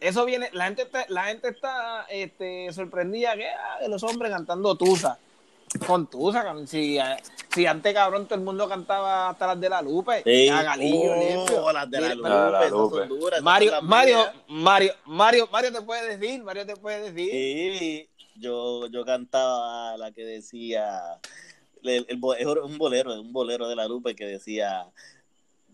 eso 0.00 0.24
viene, 0.26 0.50
la 0.52 0.64
gente 0.66 0.82
está, 0.82 1.06
la 1.08 1.24
gente 1.26 1.48
está 1.48 2.04
este, 2.10 2.70
sorprendida 2.72 3.34
que 3.36 3.48
ah, 3.48 3.78
de 3.80 3.88
los 3.88 4.02
hombres 4.02 4.30
cantando 4.32 4.74
Tusa. 4.76 5.18
Con 5.86 6.06
Tusa, 6.06 6.44
si, 6.66 6.98
si 7.52 7.66
antes 7.66 7.92
cabrón 7.94 8.26
todo 8.26 8.36
el 8.38 8.44
mundo 8.44 8.68
cantaba 8.68 9.30
hasta 9.30 9.48
las 9.48 9.60
de 9.60 9.68
la 9.68 9.82
Lupe, 9.82 10.22
Sí. 10.24 10.48
a 10.48 10.62
Galillo, 10.62 11.12
Oh, 11.12 11.16
limpio. 11.36 11.72
las 11.72 11.90
de 11.90 12.00
la 12.00 12.14
Lupe, 12.14 12.28
La 12.28 12.44
de 12.44 12.50
la 12.52 12.58
esas 12.60 12.70
Lupe. 12.72 12.96
son 12.98 13.08
duras, 13.08 13.32
esas 13.32 13.42
Mario, 13.42 13.82
Mario. 13.82 14.18
Mario, 14.48 14.92
Mario, 15.06 15.48
Mario 15.50 15.72
te 15.72 15.82
puede 15.82 16.16
decir, 16.16 16.42
Mario 16.42 16.66
te 16.66 16.76
puede 16.76 17.10
decir. 17.12 17.30
Sí, 17.78 18.08
yo, 18.36 18.86
yo 18.88 19.04
cantaba 19.04 19.96
la 19.96 20.12
que 20.12 20.24
decía, 20.24 21.18
el, 21.82 22.06
el 22.08 22.16
un 22.62 22.78
bolero, 22.78 23.20
un 23.20 23.32
bolero 23.32 23.68
de 23.68 23.76
la 23.76 23.86
Lupe 23.88 24.14
que 24.16 24.24
decía, 24.26 24.86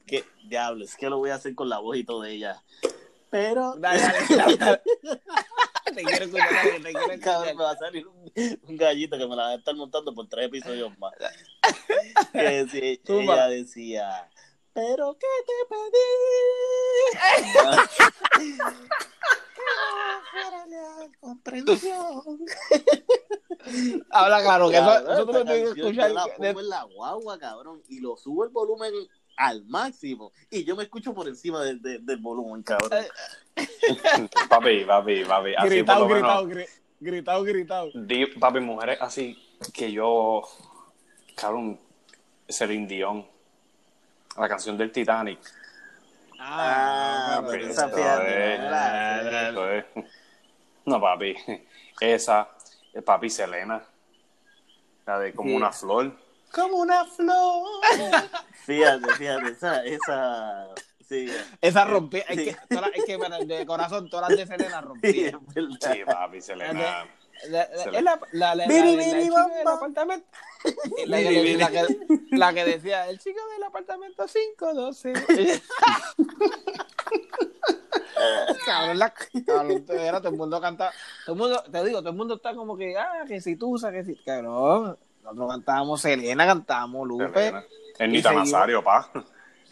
que 0.07 0.25
diablos, 0.45 0.97
que 0.97 1.09
lo 1.09 1.19
voy 1.19 1.31
a 1.31 1.37
hacer 1.37 1.55
con 1.55 1.69
la 1.69 1.79
voz 1.79 1.97
y 1.97 2.05
todo 2.05 2.23
de 2.23 2.33
ella. 2.33 2.63
Pero, 3.31 3.75
Dale, 3.79 4.03
dale, 4.29 4.57
dale, 4.57 4.81
te 5.95 6.03
quiero 6.05 6.25
escuchar, 6.27 6.49
te 6.83 6.93
quiero 6.93 6.93
cabrón, 6.93 7.49
escuchar. 7.49 7.55
me 7.57 7.63
va 7.63 7.71
a 7.71 7.77
salir 7.79 8.07
un, 8.07 8.31
un 8.69 8.77
gallito 8.77 9.17
que 9.17 9.27
me 9.27 9.37
la 9.37 9.43
va 9.45 9.49
a 9.51 9.55
estar 9.55 9.75
montando 9.75 10.15
por 10.15 10.29
tres 10.29 10.47
episodios 10.47 10.97
más. 10.99 11.13
Que 12.33 12.39
decía- 12.65 12.99
ella 13.09 13.49
decía, 13.49 14.29
pero 14.75 15.17
¿qué 15.19 15.27
te 15.47 15.53
pedí? 15.69 17.13
La 20.69 21.09
comprensión. 21.21 22.23
Habla 24.11 24.43
claro, 24.43 24.71
que 24.71 24.76
eso, 24.76 24.87
Cabrón, 24.87 25.12
eso 25.12 25.26
tú 25.26 25.33
lo 25.33 25.45
tienes 25.45 25.75
que 25.75 25.81
escuchar. 25.81 26.09
Yo 26.09 26.14
la 26.14 26.25
de- 26.25 26.33
pongo 26.37 26.61
en 26.61 26.69
la 26.69 26.83
guagua, 26.85 27.38
cabrón, 27.38 27.83
y 27.88 28.00
lo 28.00 28.17
subo 28.17 28.45
el 28.45 28.50
volumen 28.50 28.93
al 29.37 29.64
máximo. 29.67 30.33
Y 30.50 30.64
yo 30.64 30.75
me 30.76 30.85
escucho 30.85 31.14
por 31.14 31.29
encima 31.29 31.62
del, 31.62 31.81
del- 31.83 32.05
del 32.05 32.17
volumen, 32.19 32.62
cabrón. 32.62 32.91
papi, 34.49 34.85
papi, 34.85 35.25
papi. 35.25 35.55
Así 35.57 35.69
gritado, 35.69 36.00
por 36.00 36.09
lo 36.09 36.14
gritado, 36.17 36.47
menos. 36.47 36.62
gri- 36.62 36.69
gritado, 37.00 37.43
gritado. 37.45 37.91
di- 37.95 38.26
papi, 38.26 38.61
mujeres 38.61 38.99
así 39.00 39.37
que 39.73 39.93
yo. 39.93 40.43
Cabrón, 41.37 41.79
Celine 42.49 42.87
Dion. 42.87 43.26
La 44.37 44.49
canción 44.49 44.76
del 44.79 44.91
Titanic. 44.91 45.38
Ah, 46.45 47.43
pero 47.49 47.67
esa 47.67 47.87
no. 47.87 47.97
Eso 49.49 49.71
es. 49.71 49.85
No, 50.85 51.01
papi. 51.01 51.37
Esa. 52.01 52.49
eh, 52.93 53.01
Papi 53.03 53.31
Selena. 53.31 53.81
La 55.07 55.19
de 55.19 55.33
como 55.33 55.51
Sí. 55.51 55.57
una 55.57 55.73
flor. 55.73 56.17
Como 56.53 56.77
una 56.79 57.05
flor. 57.07 57.65
Fíjate, 58.65 59.15
fíjate, 59.15 59.49
esa, 59.51 59.85
esa, 59.85 60.67
sí, 61.09 61.27
Esa 61.61 61.85
rompía, 61.85 62.25
es 62.29 62.37
que, 62.39 62.57
es 62.95 63.05
que 63.07 63.17
bueno, 63.17 63.39
de 63.39 63.65
corazón 63.67 64.11
todas 64.11 64.29
las 64.31 64.39
de 64.39 64.47
Selena 64.47 64.81
rompían. 64.81 65.41
es. 65.55 65.65
Sí, 65.81 66.05
papi 66.05 66.41
Selena. 66.41 67.07
La, 67.49 67.69
la, 68.01 68.21
la, 68.33 68.55
la, 68.55 68.67
del 68.67 69.67
apartamento. 69.67 70.27
La 71.07 71.19
que, 71.19 71.57
la, 71.57 71.71
que, 71.71 71.87
la 72.37 72.55
que 72.55 72.65
decía, 72.65 73.09
el 73.09 73.19
chico 73.19 73.41
del 73.53 73.65
apartamento 73.65 74.25
512. 74.27 75.13
cabrón, 78.65 78.99
la, 78.99 79.13
cabrón, 79.45 79.85
era, 79.89 80.21
todo 80.21 80.29
el 80.31 80.37
mundo 80.37 80.61
cantaba. 80.61 80.93
Todo 81.27 81.35
el 81.35 81.41
mundo, 81.41 81.65
te 81.71 81.85
digo, 81.85 81.99
todo 81.99 82.11
el 82.11 82.17
mundo 82.17 82.35
está 82.37 82.55
como 82.55 82.77
que, 82.77 82.97
ah, 82.97 83.25
que 83.27 83.41
si 83.41 83.57
tú, 83.57 83.77
que 83.91 84.05
si. 84.05 84.15
Cabrón, 84.23 84.97
nosotros 85.25 85.51
cantábamos 85.51 86.01
Selena, 86.01 86.47
cantábamos 86.47 87.09
Lupe. 87.09 87.27
Selena. 87.33 87.65
Y 87.99 88.23
seguimos- 88.23 88.51
Nazario, 88.53 88.85
pa. 88.85 89.11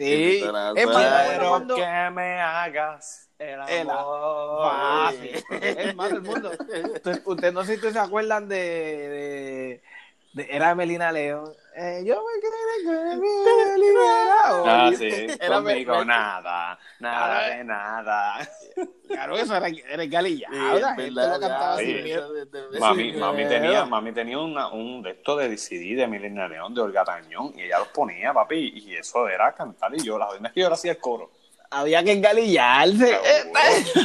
Sí, 0.05 0.43
es 0.77 0.87
más, 0.87 1.29
pero 1.29 1.49
cuando- 1.51 1.75
que 1.77 2.11
me 2.13 2.41
hagas 2.41 3.29
el 3.39 3.61
El 3.69 3.91
amor. 3.91 4.71
Fácil. 4.71 5.45
Es 5.63 5.95
más, 5.95 6.11
el 6.13 6.23
mundo. 6.23 6.51
Usted, 6.95 7.23
usted- 7.25 7.53
no 7.53 7.61
sé 7.63 7.69
si 7.69 7.75
ustedes 7.77 7.95
se 7.95 8.01
acuerdan 8.01 8.49
de, 8.49 8.57
de, 8.57 9.83
de- 10.35 10.49
era 10.57 10.75
Melina 10.75 11.13
León. 11.13 11.53
Eh, 11.83 12.03
yo 12.05 12.15
me 12.15 12.41
creo 12.43 12.53
que 12.77 12.85
me 13.17 13.79
liberado. 13.79 14.65
Ah, 14.67 14.91
sí. 14.95 15.09
Era 15.41 15.55
Conmigo 15.55 15.99
me- 16.01 16.05
nada. 16.05 16.79
Nada 16.99 17.49
de 17.49 17.65
nada. 17.65 18.47
Claro, 19.09 19.39
eso 19.39 19.57
era, 19.57 19.69
era. 19.69 20.03
Sí, 20.03 20.45
Mami, 22.79 23.13
mami 23.15 23.43
eh. 23.45 23.47
tenía, 23.47 23.87
mami 23.87 24.13
tenía 24.13 24.39
una, 24.39 24.69
un 24.69 25.01
de 25.03 25.13
esto 25.13 25.37
de 25.37 25.49
DCD 25.49 25.97
de 25.97 26.07
Milena 26.07 26.47
León, 26.49 26.75
de 26.75 26.83
Olga 26.83 27.03
Tañón, 27.03 27.55
y 27.57 27.63
ella 27.63 27.79
los 27.79 27.89
ponía, 27.89 28.35
papi, 28.35 28.73
y 28.75 28.95
eso 28.97 29.27
era 29.27 29.55
cantar, 29.55 29.95
y 29.95 30.03
yo, 30.03 30.19
la 30.19 30.27
verdad 30.31 30.49
es 30.49 30.53
que 30.53 30.61
yo 30.61 30.71
hacía 30.71 30.93
el 30.93 30.99
coro. 30.99 31.31
Había 31.71 32.05
que 32.05 32.13
engalillarse. 32.13 33.17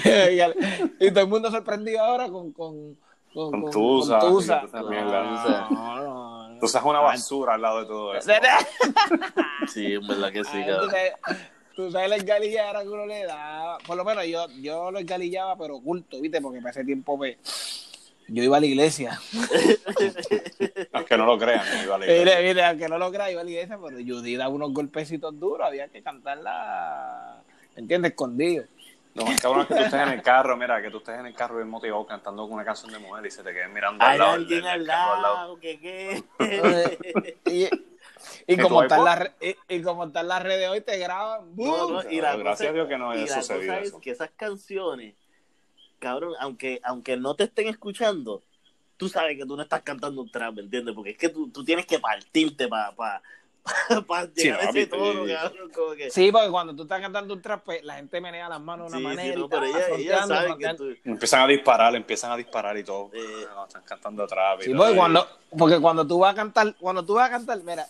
Seguro. 0.02 0.54
y 1.02 1.12
todo 1.12 1.24
el 1.26 1.30
mundo 1.30 1.52
sorprendido 1.52 2.02
ahora 2.02 2.30
con, 2.30 2.54
con, 2.54 2.98
con, 3.34 3.52
Con 3.64 3.70
Tusa, 3.72 4.20
con. 4.20 4.32
No, 5.72 6.04
no, 6.04 6.35
no. 6.56 6.66
Entonces 6.66 6.82
es 6.82 6.86
una 6.88 7.00
basura 7.00 7.54
al 7.56 7.62
lado 7.62 7.80
de 7.82 7.86
todo 7.86 8.16
eso. 8.16 8.32
Sí, 9.68 9.94
en 9.94 10.08
verdad 10.08 10.32
que 10.32 10.44
sí, 10.44 10.52
tú 10.64 10.68
cabrón. 10.72 10.90
sabes, 10.92 11.14
tú 11.76 11.92
sabes 11.92 12.10
la 12.10 12.16
engalillada 12.18 12.82
que 12.84 12.90
uno 12.90 13.06
le 13.06 13.26
da. 13.26 13.78
Por 13.86 13.98
lo 13.98 14.06
menos 14.06 14.26
yo, 14.28 14.48
yo 14.62 14.92
lo 14.92 15.00
engalillaba, 15.00 15.58
pero 15.58 15.78
oculto, 15.78 16.20
¿viste? 16.22 16.40
Porque 16.42 16.60
para 16.60 16.72
ese 16.72 16.84
tiempo 16.84 17.18
pues, 17.18 17.38
yo 18.28 18.44
iba 18.44 18.58
a 18.58 18.60
la 18.60 18.66
iglesia. 18.68 19.20
Aunque 20.94 21.18
no 21.18 21.26
lo 21.26 21.38
crean, 21.38 21.64
yo 21.78 21.84
iba 21.84 21.96
a 21.96 21.98
la 22.00 22.06
Mire, 22.06 22.20
iglesia. 22.20 22.42
mire, 22.42 22.64
aunque 22.66 22.88
no 22.90 22.98
lo 22.98 23.12
crea, 23.12 23.32
iba 23.32 23.42
a 23.42 23.44
la 23.44 23.50
iglesia, 23.50 23.78
pero 23.84 23.98
Judy 23.98 24.36
daba 24.36 24.54
unos 24.54 24.74
golpecitos 24.74 25.38
duros, 25.40 25.68
había 25.68 25.88
que 25.88 26.02
cantarla, 26.02 27.38
¿me 27.76 27.82
entiendes? 27.82 28.12
Escondido. 28.12 28.66
Lo 29.16 29.26
más 29.26 29.40
cabrón 29.42 29.62
es 29.62 29.68
que 29.68 29.74
tú 29.76 29.82
estés 29.82 30.02
en 30.02 30.10
el 30.10 30.22
carro, 30.22 30.58
mira, 30.58 30.82
que 30.82 30.92
tú 30.92 30.98
estés 30.98 31.18
en 31.20 31.26
el 31.26 31.34
carro 31.34 31.56
bien 31.56 31.70
motivado 31.70 32.06
cantando 32.06 32.44
con 32.44 32.54
una 32.54 32.66
canción 32.66 32.92
de 32.92 33.00
mujer 33.00 33.26
y 33.26 33.32
se 33.32 33.42
te 33.44 33.54
queden 33.54 33.74
mirando 33.74 34.04
al 34.04 34.18
lado. 34.20 34.32
alguien 34.34 34.60
del 34.62 34.68
al 34.70 34.86
lado. 34.86 35.22
lado, 35.22 35.60
que 35.60 35.80
qué. 35.80 36.24
y, 37.46 37.64
y 37.64 37.70
¿Y 38.48 38.58
como 38.58 38.84
están 38.84 39.04
las 39.06 39.32
y, 39.40 39.56
y 39.70 39.82
como 39.82 40.04
están 40.06 40.28
las 40.28 40.44
redes 40.44 40.68
hoy, 40.70 40.82
te 40.82 40.98
graban. 40.98 41.56
No, 41.56 41.78
no, 41.78 41.88
¡boom! 41.94 42.04
y 42.12 42.20
la 42.22 42.36
gracias 42.36 42.58
cosa- 42.58 42.70
a 42.70 42.74
Dios 42.74 42.88
que 42.90 42.98
no 42.98 43.12
haya 43.12 43.24
y 43.24 43.28
la 43.28 43.36
sucedido 43.42 43.62
cosa 43.74 43.80
es 43.82 43.88
eso. 43.88 44.02
que 44.02 44.12
esas 44.12 44.30
canciones, 44.36 45.16
cabrón, 46.00 46.34
aunque, 46.40 46.82
aunque 46.84 47.16
no 47.18 47.36
te 47.36 47.46
estén 47.46 47.68
escuchando, 47.68 48.44
tú 48.98 49.08
sabes 49.08 49.38
que 49.38 49.46
tú 49.46 49.56
no 49.56 49.64
estás 49.64 49.82
cantando 49.84 50.22
un 50.22 50.30
trap, 50.30 50.56
¿me 50.56 50.62
entiendes? 50.64 50.94
Porque 50.94 51.12
es 51.12 51.18
que 51.18 51.30
tú, 51.30 51.50
tú 51.50 51.64
tienes 51.64 51.86
que 51.86 52.00
partirte 52.00 52.68
para 52.68 52.92
pa, 52.94 53.22
para 54.08 54.28
Sí, 54.28 54.32
llegar 54.44 54.62
no, 54.64 54.68
a 54.68 54.70
ese 54.70 54.88
papi, 54.88 55.02
tono, 55.02 55.26
sí. 55.26 55.34
cabrón, 55.34 55.72
como 55.74 55.92
que... 55.96 56.12
Sí, 56.12 56.32
porque 56.32 56.50
cuando 56.50 56.76
tú 56.76 56.84
estás 56.84 57.02
cantando 57.02 57.34
un 57.34 57.42
trap, 57.42 57.64
pues, 57.64 57.84
la 57.84 57.96
gente 57.96 58.22
menea 58.22 58.48
las 58.50 58.62
manos 58.62 58.92
de 58.92 58.98
Sí, 58.98 59.04
una 59.04 59.10
sí, 59.12 59.18
manera. 59.18 59.36
no, 59.40 59.46
y 59.46 59.50
pero 59.50 59.62
tal, 59.62 59.70
ella, 59.70 59.78
ella 59.78 59.88
fronteando, 59.88 60.28
sabe 60.28 60.42
que 60.42 60.48
fronteando. 60.50 60.84
tú... 60.84 61.10
Empiezan 61.10 61.42
a 61.42 61.48
disparar, 61.48 61.96
empiezan 61.96 62.32
a 62.32 62.38
disparar 62.38 62.78
y 62.78 62.84
todo. 62.84 63.10
Eh. 63.14 63.46
No, 63.54 63.66
están 63.66 63.84
cantando 63.84 64.28
trap 64.28 64.60
y 64.62 64.64
Sí, 64.66 64.70
todo. 64.72 64.78
porque 64.80 64.96
cuando, 64.96 65.28
porque 65.58 65.80
cuando 65.80 66.08
tú 66.08 66.20
vas 66.20 66.34
a 66.34 66.36
cantar, 66.36 66.76
cuando 66.80 67.06
tú 67.06 67.14
vas 67.16 67.28
a 67.28 67.32
cantar, 67.32 67.60
mira, 67.64 67.88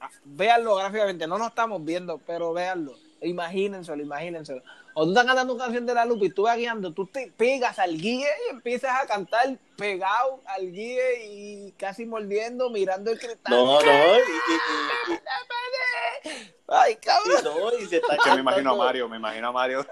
ah, 0.00 0.10
véanlo 0.24 0.76
gráficamente, 0.76 1.26
no 1.26 1.38
nos 1.38 1.48
estamos 1.48 1.84
viendo, 1.84 2.18
pero 2.26 2.52
véanlo, 2.52 2.94
imagínenselo, 3.20 4.02
imagínenselo. 4.02 4.62
O 4.94 5.04
tú 5.04 5.10
estás 5.10 5.24
cantando 5.24 5.54
una 5.54 5.64
canción 5.64 5.86
de 5.86 5.94
la 5.94 6.04
Lupe 6.04 6.26
y 6.26 6.30
tú 6.30 6.42
vas 6.42 6.56
guiando, 6.56 6.92
tú 6.92 7.06
te 7.06 7.32
pegas 7.36 7.78
al 7.78 7.96
guía 7.96 8.28
y 8.46 8.50
empiezas 8.54 9.02
a 9.02 9.06
cantar 9.06 9.56
pegado 9.76 10.42
al 10.46 10.70
guía 10.70 11.02
y 11.24 11.72
casi 11.78 12.04
mordiendo, 12.04 12.68
mirando 12.70 13.10
el 13.10 13.18
cristal. 13.18 13.54
No, 13.54 13.80
no, 13.80 14.16
y, 14.18 14.20
y, 14.20 15.12
y- 15.14 15.18
Ay, 16.68 16.92
y 16.92 16.96
cabrón. 16.96 17.44
no, 17.44 17.78
y 17.78 17.86
se 17.86 17.96
está 17.96 18.16
Que 18.24 18.30
me 18.32 18.40
imagino 18.40 18.72
a 18.72 18.76
Mario, 18.76 19.08
me 19.08 19.16
imagino 19.16 19.48
a 19.48 19.52
Mario. 19.52 19.86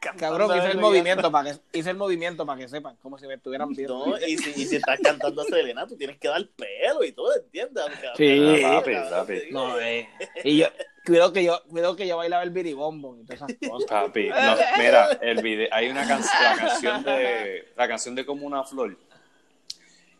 Cabrón, 0.00 0.56
hice 0.56 0.70
el 0.70 0.78
movimiento 0.78 1.30
para 1.32 1.52
que 1.52 1.78
hice 1.78 1.90
el 1.90 1.96
movimiento 1.96 2.46
para 2.46 2.60
que 2.60 2.68
sepan, 2.68 2.96
como 3.02 3.18
si 3.18 3.26
me 3.26 3.34
estuvieran 3.34 3.70
viendo. 3.70 4.06
No, 4.06 4.18
y 4.18 4.38
si, 4.38 4.50
y 4.50 4.66
si 4.66 4.76
estás 4.76 5.00
cantando 5.00 5.42
a 5.42 5.44
Selena, 5.44 5.86
tú 5.86 5.96
tienes 5.96 6.18
que 6.18 6.28
dar 6.28 6.46
pelo 6.56 7.02
y 7.04 7.12
todo, 7.12 7.34
¿entiendes? 7.34 7.84
Sí. 8.16 8.60
Papi, 8.62 8.94
papi. 9.10 9.42
No, 9.50 9.80
eh. 9.80 10.08
Y 10.44 10.58
yo, 10.58 10.66
cuidado 11.04 11.32
que 11.32 11.42
yo, 11.42 11.62
cuidado 11.68 11.96
que 11.96 12.06
yo 12.06 12.16
bailaba 12.16 12.44
el 12.44 12.50
biribombo 12.50 13.16
y 13.16 13.24
todas 13.24 13.42
esas 13.42 13.68
cosas. 13.68 13.90
Papi, 13.90 14.28
no, 14.28 14.56
mira, 14.78 15.18
el 15.20 15.42
video, 15.42 15.68
hay 15.72 15.88
una 15.88 16.06
canción, 16.06 16.42
la 16.42 16.56
canción 16.56 17.02
de, 17.02 17.72
la 17.76 17.88
canción 17.88 18.14
de 18.14 18.24
como 18.24 18.46
una 18.46 18.62
flor. 18.62 18.96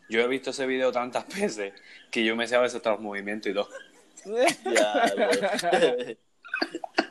Yo 0.09 0.19
he 0.21 0.27
visto 0.27 0.49
ese 0.49 0.65
video 0.65 0.91
tantas 0.91 1.25
veces 1.39 1.73
que 2.11 2.25
yo 2.25 2.35
me 2.35 2.47
sé 2.47 2.55
a 2.55 2.59
veces 2.59 2.77
hasta 2.77 2.91
los 2.91 2.99
movimientos 2.99 3.51
y 3.51 3.53
todo. 3.53 3.69
Ya. 4.25 6.15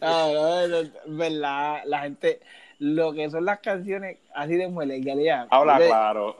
No, 0.00 0.32
no, 0.32 0.68
no, 0.68 0.90
verdad, 1.06 1.82
la 1.86 2.00
gente, 2.00 2.40
lo 2.78 3.12
que 3.12 3.30
son 3.30 3.44
las 3.44 3.60
canciones 3.60 4.18
así 4.34 4.54
de 4.56 4.68
mujeres, 4.68 5.02
ya 5.04 5.46
Habla 5.50 5.76
claro. 5.78 6.36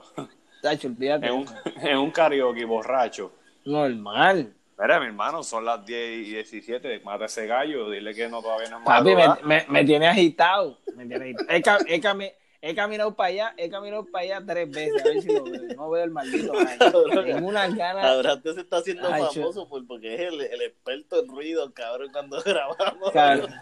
Tacho, 0.61 0.87
olvídate. 0.89 1.27
En 1.27 1.33
un, 1.33 1.97
un 1.97 2.11
karaoke 2.11 2.65
borracho. 2.65 3.31
Normal. 3.65 4.53
Mira, 4.77 4.99
mi 4.99 5.07
hermano, 5.07 5.43
son 5.43 5.65
las 5.65 5.85
10 5.85 6.27
y 6.27 6.31
17. 6.31 7.01
Mata 7.01 7.25
ese 7.25 7.45
gallo, 7.45 7.89
dile 7.89 8.13
que 8.13 8.29
no 8.29 8.41
todavía 8.41 8.69
no 8.69 8.79
es 8.79 8.83
Papi, 8.85 9.09
me, 9.09 9.15
madrugada. 9.15 9.39
me, 9.45 9.65
me 9.67 9.85
tiene 9.85 10.07
agitado. 10.07 10.77
Me 10.95 11.05
tiene 11.05 11.25
agitado. 11.25 11.49
He, 11.49 11.61
ca- 11.61 11.79
he 11.87 12.01
cami- 12.01 12.33
he 12.61 12.75
caminado 12.75 13.15
para 13.15 13.29
allá, 13.29 13.53
he 13.57 13.69
caminado 13.69 14.05
para 14.05 14.23
allá 14.25 14.43
tres 14.45 14.69
veces, 14.69 15.01
a 15.01 15.07
ver 15.07 15.21
si 15.21 15.27
lo 15.33 15.43
veo. 15.43 15.61
No 15.75 15.89
veo 15.89 16.03
el 16.03 16.11
maldito. 16.11 16.51
Tengo 17.25 17.47
unas 17.47 17.73
ganas. 17.75 18.05
Abraham 18.05 18.41
se 18.43 18.61
está 18.61 18.77
haciendo 18.77 19.07
Ay, 19.11 19.23
famoso 19.33 19.67
por- 19.69 19.85
porque 19.87 20.13
es 20.15 20.19
el, 20.21 20.41
el 20.41 20.61
experto 20.63 21.21
en 21.23 21.27
ruido, 21.29 21.73
cabrón, 21.73 22.09
cuando 22.11 22.41
grabamos. 22.45 23.11
Cabrón, 23.11 23.53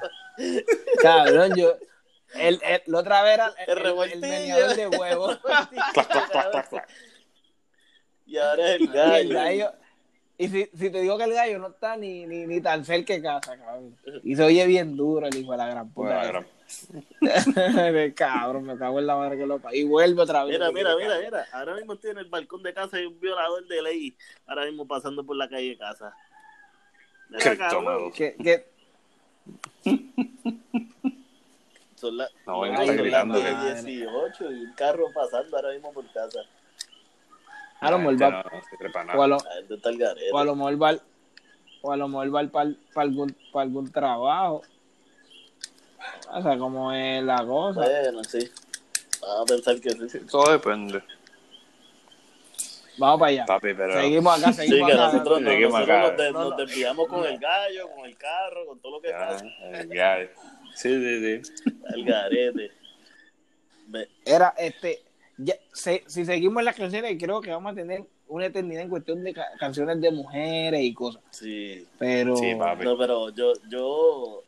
cabrón, 1.02 1.56
yo. 1.56 1.76
El, 2.36 2.60
el- 2.64 2.82
la 2.88 3.00
otra 3.00 3.24
vez 3.24 3.34
era 3.36 3.54
El 3.68 4.12
el, 4.14 4.20
meneador 4.20 4.76
de 4.76 4.88
huevos. 4.88 5.40
Y 8.26 8.38
ahora 8.38 8.70
es 8.76 8.76
el 8.76 8.82
Y 8.82 8.88
gallo. 9.34 9.72
Y 10.38 10.48
si, 10.50 10.66
si 10.78 10.90
te 10.92 11.02
digo 11.02 11.18
que 11.18 11.24
el 11.24 11.34
gallo 11.34 11.58
no 11.60 11.70
está 11.70 11.96
ni, 11.98 12.26
ni, 12.28 12.46
ni 12.46 12.62
tan 12.62 12.84
cerca 12.86 13.14
de 13.14 13.22
casa, 13.22 13.58
cabrón. 13.58 13.98
Y 14.24 14.36
se 14.36 14.44
oye 14.44 14.68
bien 14.68 14.96
duro 14.96 15.26
el 15.28 15.36
hijo 15.36 15.54
de 15.54 15.58
la 15.58 15.68
gran 15.68 15.88
la 15.88 15.94
puta. 15.94 16.24
gran- 16.26 16.48
De 17.22 18.14
cabrón, 18.16 18.66
me 18.66 18.78
cago 18.78 19.00
en 19.00 19.08
la 19.08 19.16
madre 19.16 19.38
que 19.38 19.46
lo 19.46 19.60
pa- 19.60 19.74
Y 19.76 19.84
vuelve 19.84 20.22
otra 20.22 20.44
vez. 20.44 20.54
Mira, 20.58 20.72
mira, 20.72 20.96
mira, 20.98 21.20
mira. 21.20 21.46
Ahora 21.54 21.76
mismo 21.76 21.94
estoy 21.94 22.12
en 22.12 22.18
el 22.20 22.26
balcón 22.26 22.62
de 22.64 22.74
casa 22.74 23.00
y 23.00 23.06
un 23.06 23.20
violador 23.20 23.66
de 23.68 23.82
ley. 23.82 24.18
Ahora 24.46 24.66
mismo 24.66 24.86
pasando 24.88 25.24
por 25.26 25.36
la 25.38 25.48
calle 25.48 25.70
de 25.70 25.78
casa. 25.78 26.14
Mira, 27.30 27.44
Qué 28.14 28.36
que, 28.38 28.68
Son 31.96 32.16
las 32.16 32.30
No, 32.46 32.56
son 32.58 32.66
está 32.72 32.86
las 32.86 32.96
gritando 32.98 33.40
que- 33.42 33.82
18 33.84 34.52
y 34.52 34.66
un 34.66 34.74
carro 34.74 35.06
pasando 35.16 35.56
ahora 35.58 35.72
mismo 35.74 35.92
por 35.94 36.06
casa. 36.12 36.42
a 37.80 37.92
lo 37.92 37.98
La 37.98 38.04
mejor 38.12 38.34
va, 38.34 38.62
se 38.70 38.78
trepa 38.78 39.06
o 39.18 39.22
a 39.24 39.28
lo, 39.28 39.38
al 39.38 39.98
garete. 39.98 40.30
o 40.32 40.38
a 40.38 40.44
lo 40.46 40.56
mejor 40.56 40.82
va, 40.84 40.96
o 41.82 41.92
a 41.92 41.98
lo 41.98 42.08
mejor 42.08 42.36
va 42.36 42.48
para 42.52 42.76
algún, 42.96 43.36
pa' 43.52 43.62
algún 43.62 43.92
trabajo. 43.92 44.62
O 46.32 46.42
sea, 46.42 46.58
como 46.58 46.92
es 46.92 47.24
la 47.24 47.46
cosa. 47.46 47.82
Bueno, 47.82 48.24
sí. 48.24 48.50
Vamos 49.22 49.42
a 49.42 49.46
pensar 49.46 49.80
que 49.82 49.90
sí. 50.10 50.20
Todo 50.30 50.52
depende. 50.52 51.02
Vamos 52.98 53.20
para 53.20 53.30
allá. 53.32 53.46
Papi, 53.46 53.74
pero. 53.76 53.94
Seguimos 54.02 54.40
acá, 54.40 54.54
Sí, 54.54 54.68
seguimos 54.68 54.88
que 54.88 54.94
acá. 54.94 55.06
nosotros, 55.12 55.42
no- 55.42 55.50
Seguimos 55.52 55.74
nosotros 55.74 55.98
acá. 55.98 56.08
nos, 56.10 56.18
de- 56.18 56.32
No, 56.32 56.40
nos 56.40 56.50
no. 56.52 56.58
desviamos 56.66 57.08
con 57.08 57.26
el 57.26 57.38
gallo, 57.40 57.90
con 57.96 58.06
el 58.06 58.18
carro, 58.18 58.66
con 58.66 58.80
todo 58.80 58.92
lo 58.94 59.02
que 59.02 59.10
Ya, 59.10 59.18
pasa. 59.20 59.46
eh, 59.46 59.88
ya. 59.94 60.18
Sí, 60.76 60.90
sí, 60.90 61.42
sí. 61.44 61.72
Al 61.94 62.04
garete. 62.04 62.72
Era 64.26 64.54
este. 64.58 65.04
ya, 65.38 65.56
se- 65.72 66.04
si 66.08 66.26
seguimos 66.26 66.60
en 66.62 66.66
las 66.66 66.76
canciones, 66.76 67.16
creo 67.20 67.40
que 67.42 67.52
vamos 67.52 67.72
a 67.72 67.76
tener 67.76 68.04
una 68.28 68.48
eternidad 68.48 68.82
en 68.82 68.90
cuestión 68.90 69.24
de 69.24 69.34
ca- 69.34 69.52
canciones 69.60 70.02
de 70.02 70.12
mujeres 70.12 70.82
y 70.82 70.94
cosas. 70.94 71.22
Sí. 71.30 71.88
Pero. 72.00 72.36
Sí, 72.36 72.56
papi. 72.56 72.84
No, 72.84 72.98
pero 72.98 73.30
yo, 73.30 73.54
yo, 73.70 74.44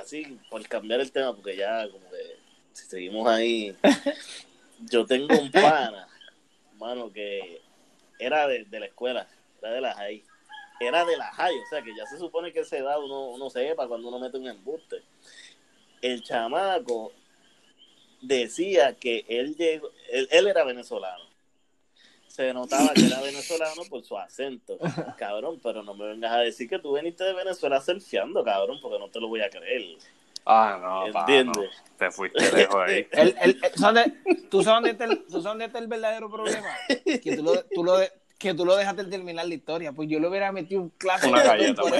así, 0.00 0.38
por 0.50 0.66
cambiar 0.68 1.00
el 1.00 1.12
tema, 1.12 1.34
porque 1.34 1.56
ya 1.56 1.88
como 1.90 2.08
que 2.10 2.36
si 2.72 2.86
seguimos 2.86 3.28
ahí, 3.28 3.74
yo 4.90 5.06
tengo 5.06 5.38
un 5.38 5.50
pana, 5.50 6.08
mano, 6.78 7.12
que 7.12 7.60
era 8.18 8.46
de, 8.46 8.64
de 8.64 8.80
la 8.80 8.86
escuela, 8.86 9.28
era 9.60 9.72
de 9.72 9.80
la 9.80 9.94
high, 9.94 10.22
era 10.80 11.04
de 11.04 11.16
la 11.16 11.32
high, 11.32 11.56
o 11.58 11.68
sea 11.70 11.82
que 11.82 11.94
ya 11.96 12.06
se 12.06 12.18
supone 12.18 12.52
que 12.52 12.60
esa 12.60 12.76
edad 12.76 13.02
uno, 13.02 13.28
uno 13.30 13.50
sepa 13.50 13.86
cuando 13.88 14.08
uno 14.08 14.18
mete 14.18 14.38
un 14.38 14.48
embuste. 14.48 15.02
El 16.02 16.22
chamaco 16.22 17.12
decía 18.20 18.94
que 18.94 19.24
él 19.28 19.56
llegó, 19.56 19.90
él, 20.10 20.28
él 20.30 20.46
era 20.48 20.64
venezolano. 20.64 21.24
Se 22.34 22.52
notaba 22.52 22.92
que 22.94 23.06
era 23.06 23.20
venezolano 23.20 23.82
por 23.88 24.02
su 24.04 24.18
acento. 24.18 24.76
Cabrón, 25.16 25.60
pero 25.62 25.84
no 25.84 25.94
me 25.94 26.04
vengas 26.06 26.32
a 26.32 26.38
decir 26.38 26.68
que 26.68 26.80
tú 26.80 26.96
viniste 26.96 27.22
de 27.22 27.32
Venezuela 27.32 27.80
surfeando, 27.80 28.42
cabrón, 28.42 28.80
porque 28.82 28.98
no 28.98 29.08
te 29.08 29.20
lo 29.20 29.28
voy 29.28 29.40
a 29.40 29.48
creer. 29.48 29.82
Ah, 30.44 30.76
no, 30.82 31.12
pa, 31.12 31.20
no. 31.20 31.20
¿Entiendes? 31.20 31.70
Te 31.96 32.10
fuiste 32.10 32.50
lejos 32.50 32.74
ahí. 32.74 33.06
El, 33.12 33.36
el, 33.40 33.60
el- 33.62 33.74
¿sabes 33.76 34.12
¿Tú 34.50 34.64
sabes 34.64 34.96
dónde 34.98 35.14
está 35.14 35.38
dónde 35.38 35.64
está 35.66 35.78
el 35.78 35.86
verdadero 35.86 36.28
problema? 36.28 36.66
Que 37.04 37.36
tú 37.36 37.44
lo, 37.44 37.64
tú 37.66 37.84
lo, 37.84 37.98
de- 37.98 38.10
que 38.36 38.52
tú 38.52 38.66
lo 38.66 38.74
dejaste 38.74 39.04
terminar 39.04 39.46
la 39.46 39.54
historia. 39.54 39.92
Pues 39.92 40.08
yo 40.08 40.18
le 40.18 40.26
hubiera 40.26 40.50
metido 40.50 40.80
un 40.82 40.88
clásico. 40.90 41.32
Una 41.32 41.44
galleta, 41.44 41.82
por 41.82 41.92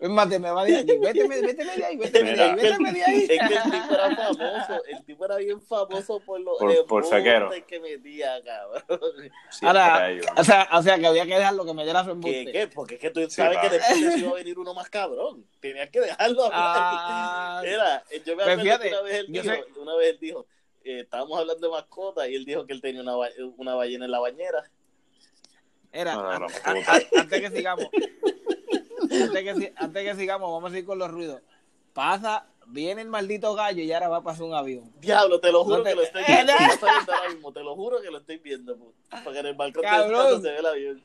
Es 0.00 0.08
más, 0.08 0.28
te 0.28 0.38
me 0.38 0.50
va 0.52 0.64
de 0.64 0.76
aquí. 0.76 0.96
Véteme, 0.98 1.40
véteme 1.40 1.76
de 1.76 1.84
ahí, 1.84 1.96
véteme 1.96 2.32
de 2.36 2.42
ahí, 2.42 2.54
véteme 2.54 2.92
de 2.92 3.04
ahí. 3.04 3.26
Es 3.28 3.48
que 3.48 3.54
el 3.54 3.62
tipo 3.72 3.94
era 3.94 4.16
famoso, 4.16 4.84
el 4.86 5.04
tipo 5.04 5.24
era 5.24 5.36
bien 5.38 5.60
famoso 5.60 6.20
por 6.20 6.40
los 6.40 6.56
Por- 6.58 6.86
por 6.86 7.04
fequero. 7.06 7.50
que 7.66 7.80
metía, 7.80 8.40
cabrón. 8.44 8.82
Ahora, 9.62 10.08
o 10.36 10.44
sea, 10.44 10.68
o 10.72 10.82
sea, 10.82 10.98
que 11.00 11.06
había 11.08 11.26
que 11.26 11.34
dejarlo 11.34 11.64
que 11.64 11.74
me 11.74 11.82
diera 11.82 12.04
su 12.04 12.10
embuste. 12.12 12.44
¿Qué, 12.46 12.52
qué? 12.52 12.68
Porque 12.68 12.94
es 12.94 13.00
que 13.00 13.10
tú 13.10 13.28
sabes 13.28 13.56
pa. 13.56 13.62
que 13.62 13.70
después 13.70 14.16
iba 14.18 14.30
a 14.30 14.34
venir 14.34 14.58
uno 14.58 14.72
más 14.72 14.88
cabrón. 14.88 15.44
Tenías 15.58 15.90
que 15.90 16.00
dejarlo 16.00 16.44
hablar. 16.44 16.60
Ah, 16.62 17.62
Era, 17.64 18.04
yo 18.24 18.36
me 18.36 18.44
Pues 18.44 18.58
acuerdo 18.58 18.62
fíjate, 18.62 18.88
que 18.88 18.94
una 18.94 19.02
vez 19.02 19.14
él 19.16 19.26
dijo, 19.30 19.44
sé- 19.44 19.64
una 19.80 19.96
vez 19.96 20.08
él 20.10 20.18
dijo, 20.20 20.46
eh, 20.84 21.00
estábamos 21.00 21.38
hablando 21.40 21.66
de 21.66 21.72
mascotas 21.72 22.28
y 22.28 22.36
él 22.36 22.44
dijo 22.44 22.64
que 22.66 22.72
él 22.72 22.80
tenía 22.80 23.02
una, 23.02 23.16
una 23.56 23.74
ballena 23.74 24.04
en 24.04 24.10
la 24.12 24.20
bañera. 24.20 24.62
Era, 25.90 26.14
No, 26.14 26.22
no, 26.22 26.38
no, 26.38 26.46
an- 26.46 26.52
puta. 26.76 26.92
an- 26.92 27.02
antes 27.18 27.40
que 27.40 27.50
sigamos, 27.50 27.86
antes 29.10 29.42
que, 29.44 29.54
si- 29.54 29.72
antes 29.76 30.04
que 30.04 30.14
sigamos, 30.14 30.50
vamos 30.52 30.72
a 30.72 30.78
ir 30.78 30.84
con 30.86 30.98
los 30.98 31.10
ruidos. 31.10 31.40
Pasa, 31.92 32.46
viene 32.66 33.02
el 33.02 33.08
maldito 33.08 33.54
gallo 33.54 33.82
y 33.82 33.92
ahora 33.92 34.08
va 34.08 34.16
a 34.18 34.22
pasar 34.22 34.44
un 34.44 34.54
avión. 34.54 34.92
Diablo, 35.00 35.40
te 35.40 35.50
lo 35.50 35.64
juro 35.64 35.78
No 35.78 35.82
te- 35.84 35.90
que 35.90 35.94
lo 35.96 36.02
estoy 36.02 36.22
viendo. 36.26 36.52
No 36.58 36.66
estoy 36.72 36.90
viendo 36.90 37.12
ahora 37.12 37.28
mismo, 37.30 37.52
te 37.52 37.60
lo 37.62 37.74
juro 37.74 38.00
que 38.02 38.10
lo 38.10 38.18
estoy 38.18 38.38
viendo. 38.38 38.76
Porque 39.24 39.38
en 39.40 39.46
el 39.46 39.54
balcón 39.54 39.82
de 39.82 40.40
se 40.42 40.52
ve 40.52 40.58
el 40.58 40.66
avión. 40.66 41.02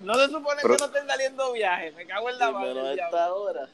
No 0.00 0.14
se 0.14 0.26
supone 0.28 0.60
Pero- 0.62 0.74
que 0.76 0.80
no 0.80 0.86
estén 0.86 1.06
saliendo 1.06 1.52
viajes. 1.52 1.94
Me 1.94 2.06
cago 2.06 2.30
en 2.30 2.38
la 2.38 2.50
madre. 2.50 2.68
Pero 2.74 2.86
a 2.86 2.92
esta 2.94 3.34
hora. 3.34 3.68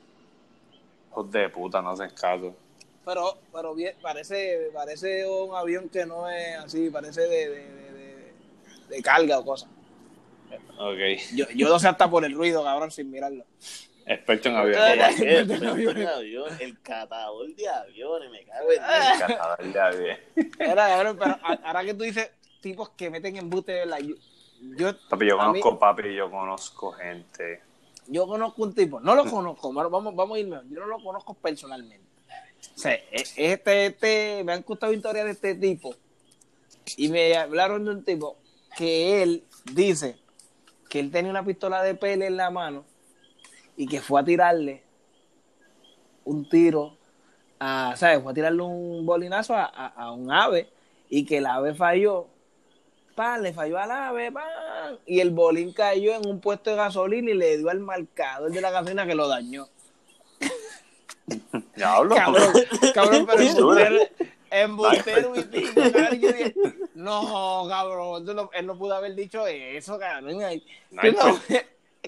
Hijos 1.10 1.30
de 1.32 1.48
puta, 1.48 1.82
no 1.82 1.90
hacen 1.90 2.10
caso. 2.10 2.54
Pero, 3.12 3.38
pero 3.52 3.74
bien, 3.74 3.96
parece, 4.00 4.70
parece 4.72 5.26
un 5.26 5.52
avión 5.56 5.88
que 5.88 6.06
no 6.06 6.30
es 6.30 6.56
así, 6.58 6.90
parece 6.90 7.22
de, 7.22 7.48
de, 7.48 7.68
de, 7.70 7.92
de- 7.92 8.32
de 8.88 9.02
carga 9.02 9.38
o 9.40 9.44
cosas. 9.44 9.68
Ok. 10.78 10.98
Yo, 11.34 11.44
yo 11.54 11.68
no 11.68 11.78
sé 11.80 11.88
hasta 11.88 12.08
por 12.08 12.24
el 12.24 12.32
ruido, 12.34 12.62
cabrón, 12.62 12.90
sin 12.92 13.10
mirarlo. 13.10 13.44
Experto 14.06 14.48
en. 14.48 14.72
¿Qué? 14.72 15.30
el 15.40 15.50
en 15.50 16.60
el 16.60 16.80
catador 16.82 17.54
de 17.54 17.68
aviones, 17.68 18.30
me 18.30 18.44
cago 18.44 18.70
en. 18.72 18.78
Dios. 18.78 19.18
Cazador 19.18 19.72
de 19.72 19.80
avión. 19.80 20.16
Era, 20.58 20.88
cabrón, 20.88 21.16
pero 21.18 21.32
a- 21.42 21.60
ahora 21.64 21.84
que 21.84 21.94
tú 21.94 22.04
dices 22.04 22.30
tipos 22.60 22.90
que 22.90 23.10
meten 23.10 23.36
embuste 23.36 23.72
de 23.72 23.86
la... 23.86 23.98
Yo, 24.00 24.14
yo, 24.76 24.92
Papi, 25.08 25.26
yo 25.28 25.40
a 25.40 25.52
mí- 25.52 25.60
conozco 25.60 25.78
papi, 25.78 26.14
yo 26.14 26.30
conozco 26.30 26.92
gente. 26.92 27.62
yo 28.06 28.26
conozco 28.26 28.62
un 28.62 28.74
tipo, 28.74 29.00
no 29.00 29.14
lo 29.14 29.24
conozco, 29.24 29.72
vamos, 29.72 29.90
vamos 29.92 30.14
vamos 30.16 30.36
a 30.36 30.40
irme, 30.40 30.56
yo 30.68 30.80
no 30.80 30.86
lo 30.86 31.02
conozco 31.02 31.32
personalmente, 31.34 32.04
sea, 32.80 32.94
e- 32.94 33.24
este, 33.36 33.86
este, 33.86 34.42
me 34.44 34.52
han 34.52 34.62
gustado 34.62 34.92
historias 34.92 35.24
de 35.26 35.32
este 35.32 35.54
tipo. 35.54 35.94
Y 36.96 37.08
me 37.08 37.36
hablaron 37.36 37.84
de 37.84 37.90
un 37.92 38.04
tipo 38.04 38.36
que 38.76 39.22
él 39.22 39.44
dice 39.72 40.16
que 40.88 40.98
él 41.00 41.10
tenía 41.10 41.30
una 41.30 41.44
pistola 41.44 41.82
de 41.82 41.94
pele 41.94 42.26
en 42.26 42.36
la 42.36 42.50
mano 42.50 42.84
y 43.76 43.86
que 43.86 44.00
fue 44.00 44.20
a 44.20 44.24
tirarle 44.24 44.82
un 46.24 46.48
tiro, 46.48 46.96
a, 47.58 47.94
¿sabes? 47.96 48.22
Fue 48.22 48.32
a 48.32 48.34
tirarle 48.34 48.62
un 48.62 49.04
bolinazo 49.06 49.54
a, 49.54 49.64
a- 49.64 49.86
a 49.88 50.12
un 50.12 50.30
ave 50.32 50.68
y 51.08 51.24
que 51.24 51.38
el 51.38 51.46
ave 51.46 51.74
falló. 51.74 52.26
¡Pam! 53.14 53.42
Le 53.42 53.52
falló 53.52 53.78
al 53.78 53.90
ave, 53.90 54.32
¡pam! 54.32 54.96
Y 55.06 55.20
el 55.20 55.30
bolín 55.30 55.72
cayó 55.72 56.14
en 56.14 56.26
un 56.26 56.40
puesto 56.40 56.70
de 56.70 56.76
gasolina 56.76 57.30
y 57.30 57.34
le 57.34 57.58
dio 57.58 57.68
al 57.68 57.80
marcador 57.80 58.50
de 58.50 58.60
la 58.60 58.70
gasolina 58.70 59.06
que 59.06 59.14
lo 59.14 59.28
dañó. 59.28 59.68
Diablo. 61.76 62.14
Cabrón, 62.14 62.52
cabrón, 62.94 63.26
pero 63.26 63.42
embustero, 63.42 63.98
embustero 64.50 65.36
y 65.36 65.42
pico, 65.44 65.80
cabrón. 65.92 66.20
Yo 66.20 66.32
dije, 66.32 66.54
no, 66.94 67.66
cabrón, 67.68 68.24
no- 68.24 68.50
él 68.52 68.66
no 68.66 68.76
pudo 68.78 68.94
haber 68.94 69.14
dicho 69.14 69.46
eso, 69.46 69.98
cabrón. 69.98 70.38
No 70.90 71.02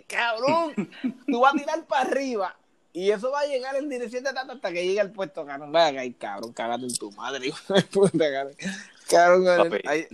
cabrón, 0.07 0.91
tú 1.27 1.41
vas 1.41 1.55
a 1.55 1.59
tirar 1.59 1.87
para 1.87 2.03
arriba 2.09 2.57
y 2.93 3.11
eso 3.11 3.31
va 3.31 3.41
a 3.41 3.47
llegar 3.47 3.77
en 3.77 3.89
dirección 3.89 4.25
de 4.25 4.33
tata 4.33 4.53
hasta 4.55 4.73
que 4.73 4.85
llegue 4.87 5.01
al 5.01 5.13
puesto, 5.13 5.45
cabrón. 5.47 5.73
Vaya, 5.73 6.01
ay, 6.01 6.13
cabrón, 6.13 6.53
cágate 6.53 6.85
en 6.85 6.95
tu 6.97 7.11
madre, 7.13 7.47
hijo 7.47 7.75
de 7.75 7.83
puta, 7.83 8.25
cabrón. 8.31 8.55
Hay- 9.87 10.09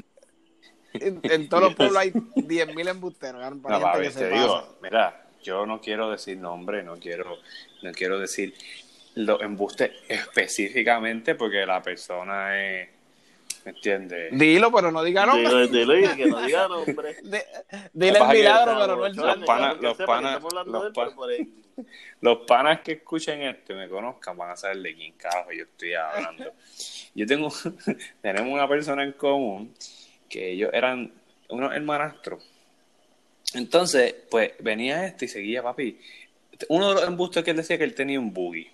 en, 0.95 1.21
en 1.23 1.49
todos 1.49 1.63
los 1.65 1.75
pueblos 1.75 1.97
hay 1.99 2.11
10.000 2.37 2.89
embusteros, 2.89 3.41
cabrón, 3.41 3.61
para 3.63 3.79
No, 3.79 3.85
gente 3.85 3.93
papi, 3.99 4.07
que 4.07 4.13
se 4.13 4.21
te 4.21 4.31
pasa. 4.31 4.43
digo, 4.43 4.77
mira, 4.83 5.27
yo 5.43 5.67
no 5.67 5.81
quiero 5.81 6.11
decir 6.11 6.39
nombre, 6.39 6.83
no 6.83 6.97
quiero, 6.97 7.37
no 7.83 7.93
quiero 7.93 8.19
decir 8.19 8.55
los 9.15 9.41
embustes 9.43 9.91
específicamente 10.09 11.35
porque 11.35 11.65
la 11.67 11.83
persona 11.83 12.57
es, 12.63 12.89
¿me 13.65 13.71
entiendes? 13.73 14.39
Dilo, 14.39 14.71
pero 14.73 14.91
no 14.93 15.03
diga 15.03 15.27
nombre. 15.27 15.67
Dilo, 15.67 15.67
dilo, 15.69 15.99
y 15.99 16.17
que 16.17 16.27
no 16.27 16.41
diga 16.47 16.69
nombre. 16.69 17.15
De- 17.23 17.45
Dile 17.93 18.19
el 18.19 18.29
milagro, 18.29 18.77
pero 18.81 18.97
no 18.97 19.07
el 19.07 19.17
los 19.17 19.39
panas- 19.47 19.77
los 19.81 19.97
panas- 19.99 20.43
los 20.67 20.93
ahí. 21.29 21.53
Los 22.21 22.39
panas 22.39 22.81
que 22.81 22.91
escuchen 22.91 23.41
esto 23.43 23.73
y 23.73 23.77
me 23.77 23.89
conozcan 23.89 24.37
van 24.37 24.51
a 24.51 24.57
saber 24.57 24.79
de 24.79 24.97
quién 24.97 25.13
carajo 25.13 25.53
yo 25.53 25.63
estoy 25.63 25.95
hablando. 25.95 26.53
Yo 27.15 27.25
tengo, 27.25 27.53
tenemos 28.21 28.53
una 28.53 28.67
persona 28.67 29.05
en 29.05 29.13
común 29.13 29.73
que 30.29 30.51
ellos 30.51 30.71
eran 30.73 31.13
unos 31.51 31.73
hermanastros. 31.73 32.43
Entonces, 33.55 34.13
pues 34.29 34.53
venía 34.59 35.07
este 35.07 35.27
y 35.27 35.29
seguía 35.29 35.63
papi. 35.63 36.01
Uno 36.69 36.89
de 36.89 36.95
los 36.97 37.05
embustes 37.05 37.45
que 37.45 37.53
él 37.53 37.57
decía 37.57 37.79
que 37.79 37.85
él 37.85 37.95
tenía 37.95 38.19
un 38.19 38.35
buggy 38.35 38.69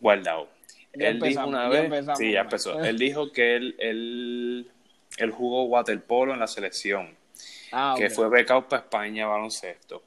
guardado. 0.00 0.48
Ya 0.94 1.08
él 1.08 1.20
dijo 1.20 1.46
una 1.46 1.68
vez, 1.68 1.84
empezamos, 1.84 2.18
sí, 2.18 2.32
ya 2.32 2.40
empezó. 2.40 2.80
Él 2.84 2.98
dijo 2.98 3.30
que 3.30 3.56
él, 3.56 3.76
él, 3.78 4.70
él 5.18 5.30
jugó 5.30 5.64
waterpolo 5.64 6.32
en 6.32 6.40
la 6.40 6.46
selección 6.46 7.18
Ah, 7.72 7.94
que 7.96 8.10
fue 8.10 8.28
becado 8.28 8.66
para 8.68 8.82
España 8.82 9.26
baloncesto. 9.26 10.02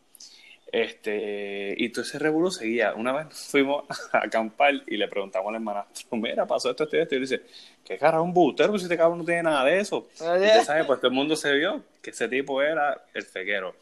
Este, 0.71 1.75
y 1.77 1.89
todo 1.89 2.03
ese 2.03 2.17
revuelo 2.17 2.49
seguía. 2.49 2.93
Una 2.93 3.11
vez 3.11 3.27
fuimos 3.51 3.85
a 4.13 4.25
acampar 4.25 4.73
y 4.87 4.97
le 4.97 5.07
preguntamos 5.07 5.49
al 5.49 5.55
hermanastro, 5.55 6.17
mira, 6.17 6.45
pasó 6.45 6.71
esto, 6.71 6.83
esto 6.85 6.95
y 6.95 6.99
esto. 6.99 7.15
Y 7.15 7.19
dice, 7.19 7.41
¿qué 7.83 7.97
carajo 7.97 8.23
un 8.23 8.33
bustero? 8.33 8.69
Pues 8.69 8.83
este 8.83 8.97
cabrón 8.97 9.19
no 9.19 9.25
tiene 9.25 9.43
nada 9.43 9.65
de 9.65 9.79
eso. 9.79 10.07
Usted 10.13 10.63
sabe, 10.63 10.85
pues 10.85 10.99
todo 10.99 11.09
el 11.09 11.13
mundo 11.13 11.35
se 11.35 11.53
vio 11.53 11.83
que 12.01 12.11
ese 12.11 12.27
tipo 12.27 12.61
era 12.61 13.03
el 13.13 13.23
fequero. 13.23 13.75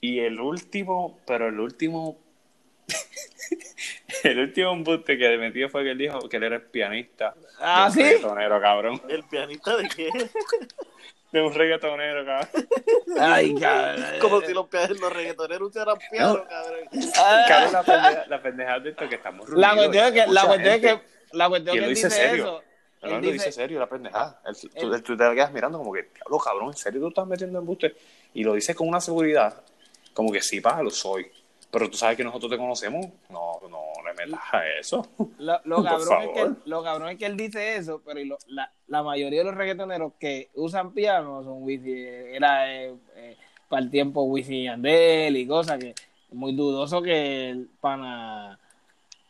Y 0.00 0.18
el 0.18 0.40
último, 0.40 1.20
pero 1.26 1.48
el 1.48 1.60
último, 1.60 2.18
el 4.30 4.38
último 4.38 4.72
embuste 4.72 5.16
que 5.18 5.36
metió 5.38 5.68
fue 5.68 5.84
que 5.84 5.90
él 5.92 5.98
dijo 5.98 6.28
que 6.28 6.36
él 6.36 6.42
era 6.44 6.56
el 6.56 6.62
pianista. 6.62 7.34
Ah, 7.60 7.84
de 7.84 7.88
un 7.88 7.92
¿sí? 7.94 8.02
reggaetonero, 8.14 8.60
cabrón. 8.60 9.02
¿El 9.08 9.24
pianista 9.24 9.76
de 9.76 9.88
qué? 9.88 10.10
De 11.32 11.40
un 11.42 11.54
reggaetonero, 11.54 12.24
cabrón. 12.26 12.68
Ay, 13.20 13.54
cabrón. 13.54 14.04
Como 14.20 14.40
si 14.42 14.52
los, 14.52 14.66
los 15.00 15.12
reggaetoneros 15.12 15.68
usaran 15.70 15.96
piano, 16.10 16.34
No. 16.34 16.44
cabrón. 16.46 16.88
Cabrón, 17.48 17.72
la 17.72 17.82
pendeja, 17.82 18.24
la 18.28 18.42
pendeja 18.42 18.78
de 18.80 18.90
esto 18.90 19.04
es 19.04 19.10
que 19.10 19.16
estamos 19.16 19.48
La 19.50 19.74
cuestión 19.74 20.04
es 20.06 20.12
que, 20.12 20.26
la 20.32 20.44
cuestión 20.46 20.74
es 20.74 20.80
que, 20.80 21.00
la 21.32 21.48
cuestión 21.48 21.76
Y 21.76 21.78
es 21.78 21.80
él 21.80 21.80
que 21.80 21.80
lo 21.80 21.86
él 21.86 21.94
dice 21.94 22.06
dice 22.08 22.10
serio. 22.28 22.44
eso. 22.44 22.62
No, 23.02 23.08
Él 23.08 23.14
no, 23.14 23.20
lo 23.20 23.32
dice- 23.32 23.32
dice 23.46 23.52
serio 23.52 23.80
la 23.80 23.88
pendeja. 23.88 24.40
Él- 24.44 24.56
tú, 24.80 24.94
él- 24.94 25.02
tú 25.02 25.16
te 25.16 25.34
quedas 25.34 25.52
mirando 25.52 25.78
como 25.78 25.92
que, 25.92 26.02
diablo, 26.14 26.38
cabrón, 26.38 26.68
¿en 26.68 26.76
serio 26.76 27.00
tú 27.00 27.08
estás 27.08 27.26
metiendo 27.26 27.58
embuste? 27.58 27.96
Y 28.34 28.44
lo 28.44 28.54
dice 28.54 28.74
con 28.74 28.86
una 28.88 29.00
seguridad, 29.00 29.60
como 30.14 30.30
que 30.30 30.40
sí, 30.42 30.60
pa, 30.60 30.82
lo 30.82 30.90
soy. 30.90 31.26
Pero 31.72 31.88
tú 31.90 31.96
sabes 31.96 32.16
que 32.18 32.22
nosotros 32.24 32.50
te 32.52 32.58
conocemos. 32.58 33.06
No, 33.30 33.58
no 33.68 33.80
le 34.06 34.12
metas 34.14 34.40
a 34.52 34.68
eso. 34.68 35.04
Lo, 35.38 35.58
lo 35.64 35.82
cabrón 35.82 36.22
es 36.22 36.28
que, 36.34 36.50
lo 36.66 36.82
cabrón 36.84 37.08
es 37.08 37.18
que 37.18 37.26
él 37.26 37.36
dice 37.36 37.76
eso, 37.76 38.00
pero 38.04 38.20
y 38.20 38.26
lo- 38.26 38.36
la, 38.48 38.70
la 38.88 39.02
mayoría 39.02 39.38
de 39.40 39.46
los 39.46 39.54
reggaetoneros 39.54 40.12
que 40.20 40.50
usan 40.54 40.92
piano 40.92 41.42
son 41.42 41.62
Wisin, 41.62 41.96
era 41.96 42.70
eh, 42.72 42.94
eh, 43.16 43.36
para 43.70 43.82
el 43.82 43.90
tiempo 43.90 44.22
Wisin 44.24 44.54
y 44.54 44.64
Yandel 44.64 45.34
y 45.36 45.46
cosas 45.46 45.78
que 45.78 45.90
es 45.90 46.34
muy 46.34 46.52
dudoso 46.52 47.00
que 47.02 47.48
el 47.50 47.68
pana 47.80 48.58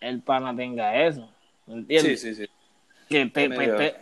el 0.01 0.21
pana 0.21 0.55
tenga 0.55 1.01
eso. 1.07 1.29
¿Me 1.67 1.75
Sí, 1.75 1.79
entiendes? 1.79 2.21
sí, 2.21 2.35
sí. 2.35 2.47
Que 3.09 3.27
te- 3.27 3.49
te- 3.49 3.95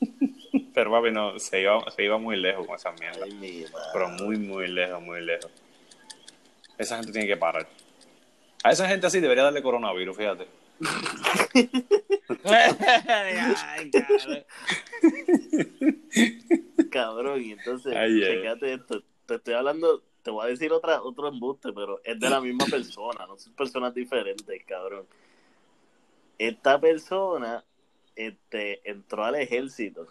Pero 0.74 0.90
papi, 0.90 1.10
no, 1.10 1.38
se 1.38 1.60
iba, 1.60 1.90
se 1.90 2.04
iba 2.04 2.16
muy 2.18 2.36
lejos 2.36 2.66
con 2.66 2.76
esa 2.76 2.92
mierda. 2.92 3.24
Ay. 3.24 3.66
Pero 3.92 4.08
muy, 4.08 4.38
muy 4.38 4.66
lejos, 4.68 5.02
muy 5.02 5.20
lejos. 5.22 5.50
Esa 6.78 6.96
gente 6.96 7.12
tiene 7.12 7.26
que 7.26 7.36
parar. 7.36 7.68
A 8.62 8.72
esa 8.72 8.88
gente 8.88 9.06
así 9.06 9.20
debería 9.20 9.44
darle 9.44 9.62
coronavirus, 9.62 10.16
fíjate. 10.16 10.46
Ay, 12.44 13.90
cabrón. 13.90 14.44
Cabrón, 16.90 17.42
y 17.42 17.52
entonces, 17.52 17.94
Ay, 17.96 18.20
fíjate 18.20 18.74
esto. 18.74 19.02
Te 19.26 19.36
estoy 19.36 19.54
hablando, 19.54 20.02
te 20.22 20.30
voy 20.30 20.46
a 20.46 20.48
decir 20.48 20.72
otra, 20.72 21.02
otro 21.02 21.28
embuste, 21.28 21.72
pero 21.72 22.00
es 22.04 22.18
de 22.18 22.30
la 22.30 22.40
misma 22.40 22.66
persona, 22.66 23.26
no 23.26 23.36
son 23.38 23.52
personas 23.54 23.94
diferentes, 23.94 24.64
cabrón. 24.64 25.06
Esta 26.38 26.80
persona 26.80 27.64
este, 28.14 28.88
entró 28.88 29.24
al 29.24 29.36
ejército, 29.36 30.06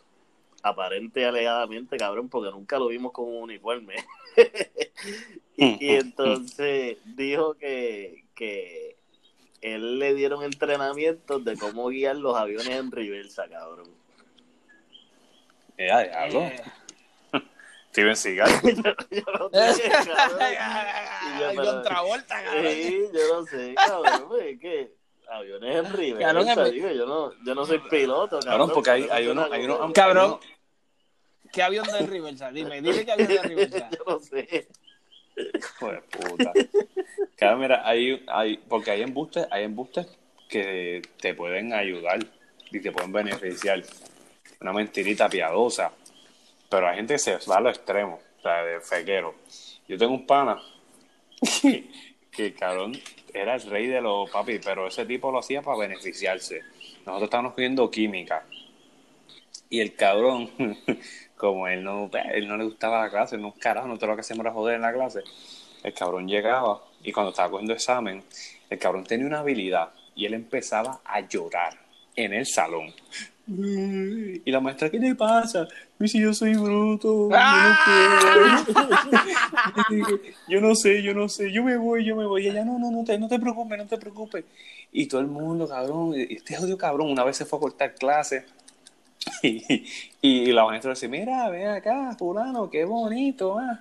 aparente 0.65 1.21
y 1.21 1.23
alegadamente, 1.23 1.95
cabrón, 1.97 2.27
porque 2.27 2.49
nunca 2.51 2.79
lo 2.79 2.87
vimos 2.87 3.11
con 3.11 3.25
un 3.27 3.43
uniforme. 3.43 3.95
y, 5.57 5.85
y 5.85 5.95
entonces 5.95 6.97
dijo 7.05 7.53
que, 7.53 8.25
que 8.33 8.97
él 9.61 9.99
le 9.99 10.15
dieron 10.15 10.43
entrenamientos 10.43 11.45
de 11.45 11.55
cómo 11.55 11.87
guiar 11.89 12.15
los 12.15 12.35
aviones 12.35 12.67
en 12.69 12.91
reversa, 12.91 13.47
cabrón. 13.47 13.87
Eh, 15.77 15.91
a 15.91 16.01
diablo. 16.01 16.39
Eh, 16.41 16.61
Steven 17.91 18.15
Seagal. 18.15 18.49
Yo 18.63 19.23
no 19.39 19.49
sé, 19.73 19.89
cabrón. 19.89 20.39
Y 20.41 21.39
yo, 21.39 21.47
Ay, 21.47 21.55
pero- 21.55 21.71
Contravolta, 21.73 22.43
cabrón. 22.43 22.71
Sí, 22.73 22.99
yo 23.13 23.35
no 23.39 23.45
sé, 23.45 23.75
cabrón, 23.75 24.39
es 24.41 24.59
que 24.59 24.91
aviones 25.29 25.75
en 25.75 25.93
reversa, 25.93 26.27
Cabrón, 26.33 26.47
en- 26.67 26.73
digo, 26.73 26.89
yo 26.91 27.05
no, 27.05 27.31
yo 27.45 27.55
no 27.55 27.65
soy 27.65 27.79
piloto, 27.79 28.39
cabrón. 28.39 28.49
Cabrón, 28.51 28.71
porque 28.73 28.89
hay, 28.91 29.07
hay 29.11 29.27
uno, 29.27 29.47
hay 29.51 29.65
uno, 29.65 29.91
Cabrón. 29.93 30.39
¿Qué 31.55 31.63
avión 31.63 31.85
de 31.87 32.05
reversa? 32.05 32.51
Dime, 32.51 32.81
dime 32.81 33.05
qué 33.05 33.11
avión 33.13 33.29
de 33.29 33.41
reversa. 33.41 33.89
yo 33.97 34.03
no 34.05 34.19
sé. 34.19 34.67
Hijo 35.37 35.91
de 35.91 36.01
puta. 36.01 36.51
Claro, 37.37 37.57
mira, 37.57 37.87
hay, 37.87 38.23
hay, 38.27 38.57
porque 38.57 38.91
hay 38.91 39.01
embustes, 39.01 39.47
hay 39.49 39.63
embustes 39.63 40.05
que 40.49 41.01
te 41.19 41.33
pueden 41.33 41.73
ayudar 41.73 42.19
y 42.71 42.79
te 42.81 42.91
pueden 42.91 43.13
beneficiar. 43.13 43.81
Una 44.59 44.73
mentirita 44.73 45.29
piadosa. 45.29 45.91
Pero 46.69 46.87
hay 46.89 46.97
gente 46.97 47.13
que 47.13 47.19
se 47.19 47.37
va 47.49 47.57
a 47.57 47.61
los 47.61 47.77
extremos, 47.77 48.19
o 48.39 48.41
sea, 48.41 48.63
de 48.63 48.81
fequero. 48.81 49.35
Yo 49.87 49.97
tengo 49.97 50.13
un 50.13 50.25
pana 50.25 50.61
que, 52.31 52.53
cabrón, 52.53 52.99
era 53.33 53.55
el 53.55 53.61
rey 53.61 53.87
de 53.87 54.01
los 54.01 54.29
papi, 54.29 54.59
pero 54.59 54.87
ese 54.87 55.05
tipo 55.05 55.31
lo 55.31 55.39
hacía 55.39 55.61
para 55.61 55.77
beneficiarse. 55.77 56.63
Nosotros 57.05 57.23
estábamos 57.23 57.53
cogiendo 57.53 57.89
química. 57.89 58.45
Y 59.69 59.79
el 59.79 59.95
cabrón, 59.95 60.49
como 61.45 61.67
él 61.67 61.83
no, 61.83 62.09
él 62.33 62.47
no 62.47 62.57
le 62.57 62.63
gustaba 62.65 63.03
la 63.03 63.09
clase, 63.09 63.37
no 63.37 63.53
carajo, 63.53 63.87
nosotros 63.87 64.09
lo 64.09 64.15
que 64.15 64.21
hacíamos 64.21 64.45
era 64.45 64.53
joder 64.53 64.75
en 64.75 64.81
la 64.81 64.93
clase. 64.93 65.21
El 65.83 65.93
cabrón 65.93 66.27
llegaba 66.27 66.81
y 67.03 67.11
cuando 67.11 67.29
estaba 67.29 67.51
cogiendo 67.51 67.73
examen, 67.73 68.23
el 68.69 68.79
cabrón 68.79 69.03
tenía 69.03 69.27
una 69.27 69.39
habilidad 69.39 69.89
y 70.15 70.25
él 70.25 70.33
empezaba 70.33 71.01
a 71.05 71.19
llorar 71.21 71.77
en 72.15 72.33
el 72.33 72.45
salón. 72.45 72.93
Y 73.47 74.51
la 74.51 74.59
maestra, 74.59 74.89
¿qué 74.89 74.99
te 74.99 75.13
pasa? 75.13 75.67
Y 75.99 76.07
si 76.07 76.19
yo 76.19 76.33
soy 76.33 76.55
bruto, 76.55 77.29
yo 77.29 77.37
no 77.37 78.65
puedo. 79.87 80.19
yo 80.49 80.61
no 80.61 80.73
sé, 80.73 81.03
yo 81.03 81.13
no 81.13 81.29
sé, 81.29 81.51
yo 81.51 81.63
me 81.63 81.77
voy, 81.77 82.03
yo 82.03 82.15
me 82.15 82.25
voy. 82.25 82.45
Y 82.45 82.49
ella, 82.49 82.65
no, 82.65 82.79
no, 82.79 82.89
no 82.89 83.03
te, 83.03 83.19
no 83.19 83.27
te 83.27 83.39
preocupes, 83.39 83.77
no 83.77 83.85
te 83.85 83.97
preocupes. 83.97 84.45
Y 84.91 85.05
todo 85.05 85.21
el 85.21 85.27
mundo, 85.27 85.67
cabrón, 85.67 86.15
este 86.15 86.57
odio 86.57 86.75
cabrón, 86.77 87.11
una 87.11 87.23
vez 87.23 87.37
se 87.37 87.45
fue 87.45 87.57
a 87.57 87.61
cortar 87.61 87.93
clase. 87.93 88.45
Y, 90.21 90.49
y 90.49 90.51
la 90.53 90.65
maestra 90.65 90.91
dice, 90.91 91.07
mira, 91.07 91.49
ven 91.49 91.67
acá, 91.67 92.15
fulano, 92.17 92.69
qué 92.69 92.83
bonito, 92.85 93.59
ah. 93.59 93.79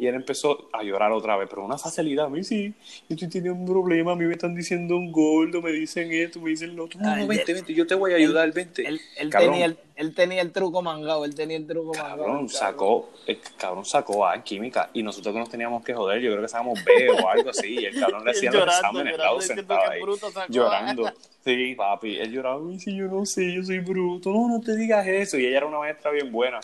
Y 0.00 0.06
él 0.06 0.14
empezó 0.14 0.68
a 0.72 0.84
llorar 0.84 1.10
otra 1.10 1.36
vez, 1.36 1.48
pero 1.50 1.64
una 1.64 1.76
facilidad. 1.76 2.26
A 2.26 2.28
mí 2.28 2.44
sí, 2.44 2.72
yo 3.08 3.14
estoy 3.16 3.28
teniendo 3.28 3.58
un 3.60 3.66
problema, 3.66 4.12
a 4.12 4.14
mí 4.14 4.26
me 4.26 4.32
están 4.34 4.54
diciendo 4.54 4.96
un 4.96 5.10
gordo, 5.10 5.60
me 5.60 5.72
dicen 5.72 6.12
esto, 6.12 6.40
me 6.40 6.50
dicen 6.50 6.76
lo 6.76 6.84
otro. 6.84 7.00
No, 7.00 7.10
Ay, 7.10 7.22
no, 7.22 7.26
vente, 7.26 7.50
él- 7.50 7.56
vente, 7.56 7.74
yo 7.74 7.84
te 7.84 7.96
voy 7.96 8.12
a 8.12 8.16
ayudar, 8.16 8.52
vente. 8.52 8.86
Él, 8.86 9.00
él 9.16 9.28
Cabrón. 9.30 9.50
tenía 9.50 9.66
el, 9.66 9.78
él 9.96 10.14
tenía 10.14 10.40
el 10.40 10.52
truco 10.52 10.82
mangado, 10.82 11.24
él 11.24 11.34
tenía 11.34 11.56
el 11.56 11.66
truco 11.66 11.92
mangado. 11.94 12.16
Cabrón, 12.24 12.48
sacó, 12.48 13.10
el 13.26 13.40
cabrón 13.56 13.84
sacó 13.84 14.24
A 14.24 14.36
en 14.36 14.42
química 14.42 14.88
y 14.94 15.02
nosotros 15.02 15.32
que 15.34 15.40
nos 15.40 15.50
teníamos 15.50 15.82
que 15.84 15.92
joder, 15.94 16.20
yo 16.20 16.30
creo 16.30 16.42
que 16.42 16.48
sacamos 16.48 16.78
B 16.84 17.10
o 17.10 17.28
algo 17.28 17.50
así, 17.50 17.80
y 17.80 17.84
el 17.86 17.98
cabrón 17.98 18.24
le 18.24 18.30
hacía 18.30 18.52
los 18.52 18.66
exámenes 18.66 19.14
diciendo 19.18 19.40
sentado 19.40 19.80
ahí, 19.90 20.00
llorando. 20.48 21.12
Sí, 21.44 21.74
papi, 21.74 22.18
él 22.18 22.30
lloraba, 22.30 22.60
"Ay, 22.70 22.78
sí, 22.78 22.94
yo 22.94 23.06
no 23.06 23.26
sé, 23.26 23.52
yo 23.52 23.64
soy 23.64 23.80
bruto, 23.80 24.30
no, 24.30 24.46
no 24.48 24.60
te 24.60 24.76
digas 24.76 25.04
eso, 25.08 25.36
y 25.38 25.46
ella 25.46 25.56
era 25.56 25.66
una 25.66 25.78
maestra 25.80 26.12
bien 26.12 26.30
buena. 26.30 26.60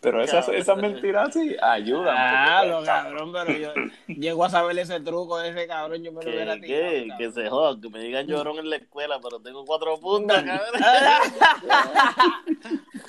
Pero 0.00 0.22
esas, 0.22 0.48
esas 0.48 0.76
mentiras 0.78 1.32
sí 1.32 1.56
ayudan. 1.60 2.14
Ah, 2.18 2.64
lo 2.64 2.82
cabrón, 2.84 3.32
pero 3.32 3.52
yo 3.58 3.72
llego 4.06 4.44
a 4.44 4.50
saber 4.50 4.78
ese 4.78 5.00
truco 5.00 5.38
de 5.38 5.50
ese 5.50 5.66
cabrón, 5.66 6.02
yo 6.02 6.12
me 6.12 6.22
lo 6.24 6.30
hubiera 6.30 6.54
Que, 6.60 6.66
tirado. 6.66 6.90
que, 6.90 7.08
cabrón. 7.08 7.18
que 7.18 7.32
se 7.42 7.48
jodan, 7.50 7.80
que 7.80 7.88
me 7.90 8.00
digan 8.00 8.26
llorón 8.26 8.58
en 8.58 8.70
la 8.70 8.76
escuela, 8.76 9.20
pero 9.22 9.40
tengo 9.40 9.64
cuatro 9.64 9.98
puntas, 9.98 10.42
cabrón. 10.44 10.82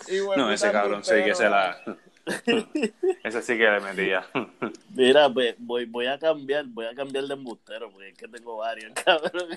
Y 0.08 0.20
bueno, 0.20 0.46
No, 0.48 0.52
ese 0.52 0.72
cabrón 0.72 1.04
sí 1.04 1.16
que 1.24 1.36
se 1.36 1.50
la... 1.50 1.78
ese 3.24 3.42
sí 3.42 3.58
que 3.58 3.70
le 3.70 3.80
metía. 3.82 4.26
Mira, 4.96 5.30
pues 5.30 5.56
voy, 5.58 5.86
voy 5.86 6.08
a 6.08 6.18
cambiar, 6.18 6.66
voy 6.68 6.86
a 6.86 6.96
cambiar 6.96 7.26
de 7.26 7.34
embustero, 7.34 7.90
porque 7.92 8.10
es 8.10 8.18
que 8.18 8.28
tengo 8.28 8.58
varios, 8.58 8.94
cabrón. 8.94 9.48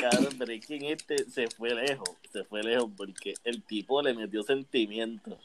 Cabrón, 0.00 0.34
pero 0.38 0.52
es 0.52 0.66
que 0.66 0.76
en 0.76 0.84
este 0.84 1.24
se 1.30 1.48
fue 1.48 1.74
lejos, 1.74 2.10
se 2.32 2.44
fue 2.44 2.62
lejos, 2.62 2.90
porque 2.96 3.34
el 3.44 3.62
tipo 3.62 4.02
le 4.02 4.14
metió 4.14 4.42
sentimientos. 4.42 5.38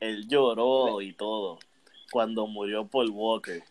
Él 0.00 0.28
lloró 0.28 1.00
y 1.00 1.12
todo 1.12 1.58
cuando 2.10 2.46
murió 2.46 2.86
Paul 2.86 3.10
Walker. 3.10 3.62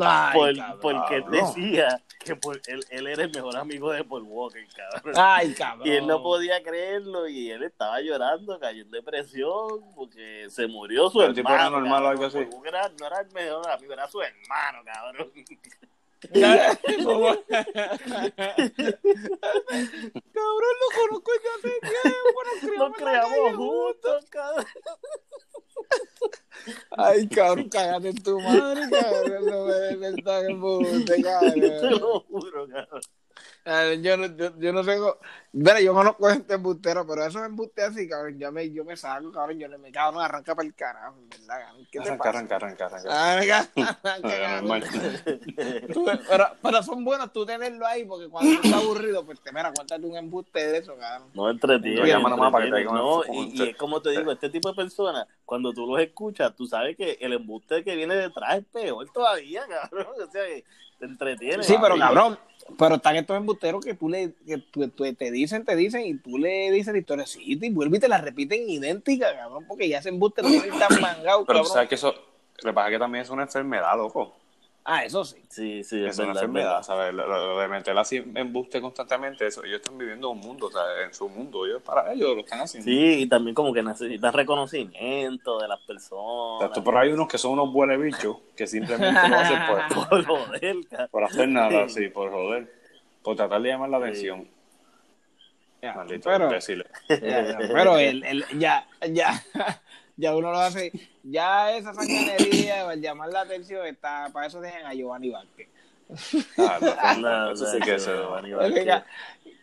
Ay, 0.00 0.32
Por- 0.38 0.56
cabrón. 0.56 0.78
porque 0.80 1.14
él 1.16 1.24
decía 1.30 2.02
que 2.24 2.36
por- 2.36 2.60
él, 2.66 2.84
él 2.90 3.06
era 3.08 3.24
el 3.24 3.32
mejor 3.32 3.56
amigo 3.56 3.90
de 3.90 4.04
Paul 4.04 4.22
Walker, 4.24 4.64
cabrón. 4.76 5.14
Ay, 5.16 5.54
cabrón. 5.54 5.88
Y 5.88 5.90
él 5.90 6.06
no 6.06 6.22
podía 6.22 6.62
creerlo 6.62 7.26
y 7.26 7.50
él 7.50 7.64
estaba 7.64 8.00
llorando, 8.00 8.60
cayó 8.60 8.82
en 8.82 8.90
depresión 8.92 9.80
porque 9.96 10.46
se 10.50 10.66
murió 10.68 11.08
su 11.10 11.18
Pero 11.18 11.30
el 11.30 11.34
tipo 11.34 11.48
era 11.48 11.64
hermano. 11.64 11.80
normal 11.80 12.02
o 12.02 12.06
cabrón. 12.06 12.24
algo 12.24 12.38
así. 12.38 12.48
Porque 12.54 12.68
era- 12.68 12.88
no 12.90 13.06
era 13.06 13.20
el 13.22 13.32
mejor 13.32 13.70
amigo, 13.70 13.92
era 13.92 14.08
su 14.08 14.20
hermano, 14.20 14.78
cabrón. 14.84 15.32
cabrón, 16.20 17.38
lo 20.80 20.88
conozco 20.96 21.30
yo 21.44 21.50
hace 21.56 21.72
tiempo, 21.80 22.38
Nos 22.78 22.92
creamos 22.96 23.56
juntos, 23.56 24.24
cabrón. 24.30 24.66
Ay, 26.90 27.28
cabrón, 27.28 27.68
cágate 27.68 28.08
en 28.08 28.22
tu 28.22 28.40
madre, 28.40 28.82
cabrón. 28.90 29.46
No 29.46 29.64
me 29.66 30.08
en 30.08 30.50
embuste, 30.50 31.04
Te 31.16 31.22
cabrón. 31.22 32.00
lo 32.00 32.20
juro, 32.20 32.68
cabrón. 32.68 33.00
Ay, 33.70 34.00
Yo 34.02 34.16
no, 34.16 34.26
yo, 34.36 34.58
yo 34.58 34.72
no 34.72 34.82
sé. 34.82 34.96
cómo- 34.98 35.16
Mira, 35.52 35.80
yo 35.80 35.92
conozco 35.94 36.28
gente 36.28 36.54
embustero, 36.54 37.06
pero 37.06 37.24
esos 37.24 37.42
embustes 37.44 37.84
así, 37.84 38.08
cabrón, 38.08 38.38
yo 38.38 38.52
me, 38.52 38.70
yo 38.70 38.84
me 38.84 38.96
saco, 38.96 39.30
cabrón. 39.32 39.58
Yo 39.58 39.68
le 39.68 39.78
me 39.78 39.90
cago, 39.92 40.12
no 40.12 40.20
arranca 40.20 40.54
para 40.54 40.66
el 40.68 40.74
carajo, 40.74 41.16
¿verdad? 41.28 41.60
cabrón? 41.66 41.86
¿Qué 41.90 41.98
te 41.98 42.08
Arranca, 42.08 42.24
pasa? 42.24 42.38
arranca, 42.38 42.56
arranca, 42.56 42.86
arranca. 42.86 43.08
Ah, 43.10 43.32
arranca, 43.34 44.88
pero, 46.28 46.46
pero 46.62 46.82
son 46.82 47.04
buenos 47.04 47.32
tú 47.32 47.44
tenerlo 47.46 47.86
ahí, 47.86 48.04
porque 48.04 48.28
cuando 48.28 48.52
estás 48.52 48.72
aburrido, 48.74 49.24
pues 49.24 49.40
te 49.40 49.52
mira, 49.52 49.72
cuéntate 49.72 50.04
un 50.06 50.16
embuste 50.16 50.66
de 50.66 50.78
eso, 50.78 50.96
cabrón. 50.96 51.28
No 51.34 51.50
entretiene. 51.50 52.06
Llama 52.06 52.30
nomás 52.30 52.52
para 52.52 52.64
que 52.66 52.70
te 52.72 52.84
no, 52.84 53.22
y, 53.32 53.50
y 53.54 53.68
es 53.70 53.76
como 53.76 54.00
te 54.00 54.10
digo, 54.10 54.32
este 54.32 54.50
tipo 54.50 54.68
de 54.68 54.74
personas, 54.74 55.26
cuando 55.44 55.72
tú 55.72 55.86
los 55.86 56.00
escuchas, 56.00 56.54
tú 56.54 56.66
sabes 56.66 56.96
que 56.96 57.18
el 57.20 57.32
embuste 57.32 57.82
que 57.84 57.96
viene 57.96 58.14
detrás 58.14 58.58
es 58.58 58.64
peor 58.66 59.06
todavía, 59.12 59.64
cabrón. 59.68 60.06
O 60.28 60.30
sea, 60.30 60.44
que 60.46 60.64
te 60.98 61.04
entretiene. 61.06 61.62
Sí, 61.62 61.76
pero 61.80 61.96
cabrón, 61.96 62.38
pero 62.76 62.96
están 62.96 63.16
estos 63.16 63.36
embusteros 63.36 63.84
que 63.84 63.94
tú 63.94 64.08
le, 64.08 64.32
que 64.46 64.58
tú- 64.58 64.88
tú- 64.88 65.14
te 65.14 65.30
dicen, 65.30 65.64
te 65.64 65.74
dicen, 65.76 66.02
y 66.04 66.14
tú 66.18 66.38
le 66.38 66.70
dices 66.70 66.92
la 66.92 66.98
historia, 66.98 67.26
sí, 67.26 67.40
y 67.60 67.70
vuelve 67.70 67.96
y 67.96 68.00
te 68.00 68.08
la 68.08 68.18
repiten 68.18 68.68
idéntica, 68.68 69.34
cabrón, 69.36 69.64
porque 69.66 69.88
ya 69.88 69.98
ese 69.98 70.10
embuste 70.10 70.42
lo 70.42 70.48
tienen 70.48 70.70
tan 70.78 71.00
mangado, 71.00 71.44
Pero 71.46 71.60
cabrón. 71.60 71.66
sabes 71.72 71.88
que 71.88 71.94
eso, 71.94 72.12
lo 72.62 72.70
que 72.70 72.74
pasa 72.74 72.88
es 72.88 72.94
que 72.94 72.98
también 72.98 73.22
es 73.22 73.30
una 73.30 73.42
enfermedad, 73.44 73.96
loco. 73.96 74.34
Ah, 74.90 75.04
eso 75.04 75.22
sí. 75.22 75.36
Sí, 75.50 75.84
sí, 75.84 76.02
es 76.02 76.12
Es 76.12 76.18
una 76.18 76.28
verdad, 76.28 76.42
enfermedad, 76.44 76.68
verdad. 76.70 76.82
¿sabes? 76.82 77.12
Lo, 77.14 77.58
de 77.60 77.68
meter 77.68 77.98
así 77.98 78.16
en 78.34 78.52
buste 78.54 78.80
constantemente, 78.80 79.46
eso, 79.46 79.62
ellos 79.62 79.82
están 79.82 79.98
viviendo 79.98 80.30
un 80.30 80.38
mundo, 80.38 80.68
o 80.68 80.70
sea, 80.70 80.80
en 81.04 81.12
su 81.12 81.28
mundo, 81.28 81.66
ellos 81.66 81.82
para 81.82 82.10
ellos 82.10 82.34
lo 82.34 82.40
están 82.40 82.60
haciendo. 82.62 82.86
Sí, 82.90 83.22
y 83.22 83.26
también 83.28 83.54
como 83.54 83.74
que 83.74 83.82
necesitan 83.82 84.32
reconocimiento 84.32 85.58
de 85.58 85.68
las 85.68 85.80
personas. 85.80 86.72
tú 86.72 86.82
por 86.82 86.96
ahí 86.96 87.12
unos 87.12 87.28
que 87.28 87.36
son 87.36 87.52
unos 87.52 87.70
buenos 87.70 88.00
bichos 88.00 88.38
que 88.56 88.66
simplemente 88.66 89.28
lo 89.28 89.36
hacen 89.38 89.58
por, 89.66 89.88
Por 90.08 90.24
joder, 90.24 90.76
cabrón. 90.88 91.08
por 91.10 91.24
hacer 91.24 91.48
nada, 91.50 91.86
sí, 91.90 92.08
por 92.08 92.30
joder, 92.30 92.72
por 93.22 93.36
tratar 93.36 93.60
de 93.60 93.68
llamar 93.68 93.90
la 93.90 93.98
atención. 93.98 94.48
Ya, 95.82 95.92
Maldito 95.92 96.28
pero, 96.30 96.46
imbéciles. 96.46 96.86
ya, 97.08 97.18
ya, 97.20 97.58
pero 97.72 97.98
el, 97.98 98.24
el, 98.24 98.44
ya, 98.58 98.88
ya, 99.12 99.44
ya 100.18 100.36
uno 100.36 100.50
lo 100.52 100.58
hace, 100.58 100.92
ya 101.22 101.74
esa 101.76 101.94
sanganería, 101.94 102.92
el 102.92 103.00
llamar 103.00 103.30
la 103.30 103.42
atención, 103.42 103.86
está, 103.86 104.28
para 104.32 104.46
eso 104.48 104.60
dejan 104.60 104.84
a 104.84 104.92
Giovanni 104.92 105.30
Vázquez. 105.30 105.68
Ah, 106.58 107.16
no, 107.18 107.46
No, 107.46 107.52
eso 107.52 107.66
sí 107.66 107.78
que 107.80 107.94
es... 107.94 108.04
Giovanni 108.04 108.50
Ese 108.50 108.84
Vázquez. 108.84 109.04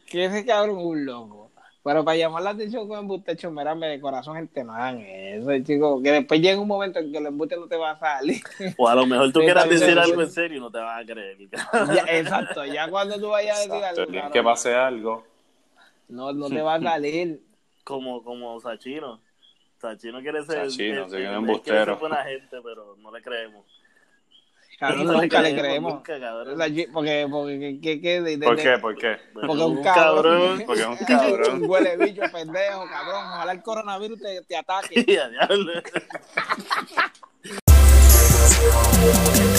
que 0.08 0.26
ese 0.26 0.46
cabrón 0.46 0.80
es 0.80 0.86
un 0.86 1.06
loco. 1.06 1.52
Pero 1.84 2.04
para 2.04 2.18
llamar 2.18 2.42
la 2.42 2.50
atención 2.50 2.88
con 2.88 2.98
embuste, 2.98 3.36
chomerame 3.36 3.88
de 3.88 4.02
corazón, 4.02 4.36
gente, 4.38 4.64
no 4.64 4.74
hagan 4.74 5.02
eso, 5.02 5.52
chico. 5.60 6.02
Que 6.02 6.14
después 6.14 6.42
llega 6.42 6.60
un 6.60 6.68
momento 6.68 6.98
en 6.98 7.12
que 7.12 7.20
el 7.20 7.28
embuste 7.28 7.58
no 7.58 7.68
te 7.68 7.78
va 7.78 7.92
a 7.92 8.00
salir. 8.00 8.42
O 8.78 8.88
a 8.88 8.96
lo 8.96 9.06
mejor 9.06 9.32
tú 9.32 9.40
quieras 9.42 9.70
decir 9.70 10.00
algo 10.00 10.20
en 10.20 10.32
serio 10.32 10.58
y 10.58 10.62
no 10.62 10.72
te 10.72 10.80
van 10.80 11.04
a 11.04 11.06
creer. 11.06 11.38
Ya, 11.94 12.06
exacto, 12.08 12.66
ya 12.66 12.90
cuando 12.90 13.20
tú 13.20 13.30
vayas 13.30 13.58
a 13.58 13.60
decir 13.60 13.76
Exacto, 13.76 14.02
algo, 14.02 14.32
que 14.32 14.42
pase 14.42 14.74
algo, 14.74 15.28
no, 16.08 16.34
no 16.34 16.50
te 16.50 16.62
va 16.62 16.76
a 16.76 16.82
salir. 16.82 17.42
Como, 17.84 18.24
como 18.24 18.60
Sachino. 18.60 19.22
Sachino 19.92 20.22
quiere 20.22 20.44
ser. 20.46 20.60
Él 20.60 20.72
embustero. 21.36 21.64
quiere 21.64 21.86
ser 21.86 21.96
buena 21.96 22.24
gente, 22.24 22.58
pero 22.64 22.96
no 22.98 23.12
le 23.12 23.22
creemos. 23.22 23.66
Cabrón, 24.78 25.08
No 25.08 25.14
nunca 25.22 25.42
le 25.42 25.56
creemos. 25.56 25.94
Nunca, 25.94 26.20
cabrón. 26.20 26.58
Porque, 26.92 27.28
porque, 27.32 27.80
que, 27.82 28.02
que, 28.02 28.22
de- 28.22 28.38
de- 28.38 28.46
¿por 28.46 28.58
qué? 28.58 28.78
¿Por 28.78 28.98
qué? 28.98 29.18
Porque 29.34 29.48
es 29.54 29.60
un 29.62 29.62
Un 29.78 29.84
cabrón. 29.84 30.64
Porque 30.66 30.82
es 30.82 30.88
un 30.88 30.98
cabrón. 30.98 31.64
Un 31.64 31.70
huele 31.70 31.96
bicho, 31.96 32.22
pendejo, 32.32 32.86
cabrón. 32.90 33.24
Ojalá 33.26 33.52
el 33.54 33.62
coronavirus 33.62 34.20
te, 34.20 34.42
te 34.42 34.58
ataque. 34.58 34.96
Y 35.08 35.16
a 35.16 35.30
diablo. 35.30 35.72